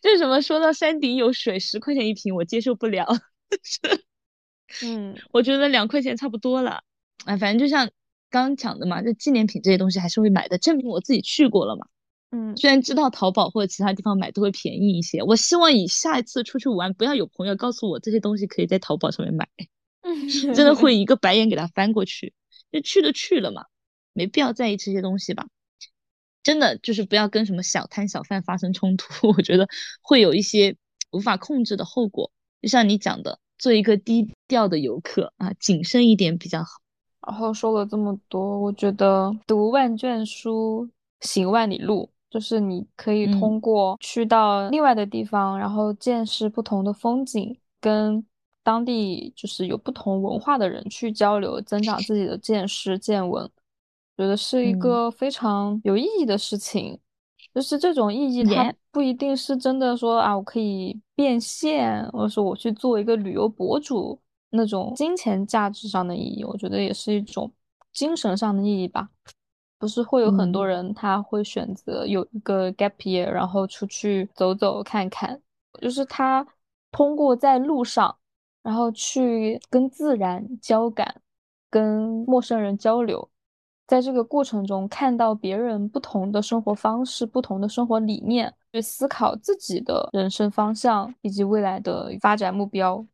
[0.00, 3.04] 这 什么说到山顶有水，十块钱一瓶，我接受不了。
[4.84, 6.84] 嗯，我觉得两块钱差不多了。
[7.24, 7.90] 哎，反正就像
[8.30, 11.88] 刚刚讲的嘛，这纪念品这些东西还是会买的，证明我自己去过了嘛。
[12.34, 19.48] 嗯，虽然知道淘宝或者其他地方买都会便宜一些，我希望以下一次出去玩，不要有朋友告诉我这些东西可以在淘宝上面买，
[20.54, 22.34] 真的会一个白眼给他翻过去。
[22.72, 23.66] 就去都去了嘛，
[24.12, 25.46] 没必要在意这些东西吧。
[26.42, 29.68] 真的就是不要跟什么小摊小贩发生冲突，我觉得
[30.02, 30.76] 会有一些
[31.12, 32.32] 无法控制的后果。
[32.60, 36.80] 就像你讲的，做一个低调的游客啊，谨慎一点比较好。
[37.26, 42.10] 然后说了这么多，我觉得读万卷书，行万里路。
[42.34, 48.26] 就是你可以通过去到另外的地方，然后见识不同的风景，跟
[48.64, 53.48] 当地就是有不同文化的人去交流，增长自己的见识见闻，
[54.16, 56.98] 觉得是一个非常有意义的事情。
[57.54, 64.20] 就是这种意义，它不一定是真的说啊，我可以变现，或者说我去做一个旅游博主
[64.50, 67.52] 那种金钱价值上的意义，我觉得也是一种
[67.92, 69.08] 精神上的意义吧。
[69.84, 75.38] 不是会有很多人，他会选择有一个 gap year，然后出去走走看看，
[75.78, 76.46] 就是他
[76.90, 78.16] 通过在路上，
[78.62, 81.20] 然后去跟自然交感，
[81.68, 83.28] 跟陌生人交流，
[83.86, 93.06] 在这个过程中看到别人不同的生活方式、不同的生活理念，去思考自己的人生方向以及未来的发展目标，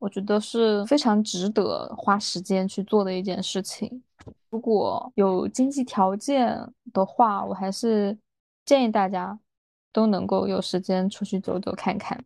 [0.00, 4.02] 我觉得是非常值得花时间去做的一件事情。
[4.50, 6.56] 如果有经济条件
[6.92, 8.16] 的话，我还是
[8.64, 9.38] 建议大家
[9.92, 12.24] 都能够有时间出去走走看看，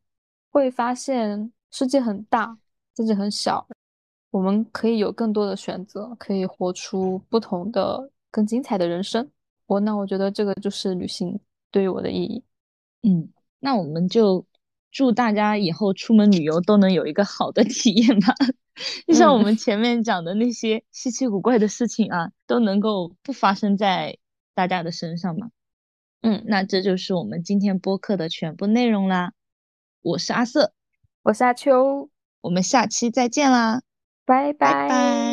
[0.51, 2.57] 会发现世界很大，
[2.95, 3.67] 自己很小，
[4.31, 9.29] 我们可以有更多的选择，可以活出不同的、更精彩的人生。
[9.67, 11.39] 我那我觉得这个就是旅行
[11.71, 12.45] 对于我的意义。
[13.03, 13.29] 嗯，
[13.59, 14.45] 那我们就
[14.91, 18.35] 祝大家以后出门旅游都能有一个好的体验吧。
[19.07, 24.19] 就像我们前面讲的那些稀奇古怪的事情啊，都能够不发生在
[24.55, 25.51] 大家的身上嘛。
[26.23, 29.33] 嗯，那这就是我们今天播客的全部内容啦。
[30.03, 30.73] 我是阿瑟，
[31.23, 32.11] 我是阿秋，
[32.41, 33.83] 我们下期再见啦，
[34.25, 35.30] 拜拜拜。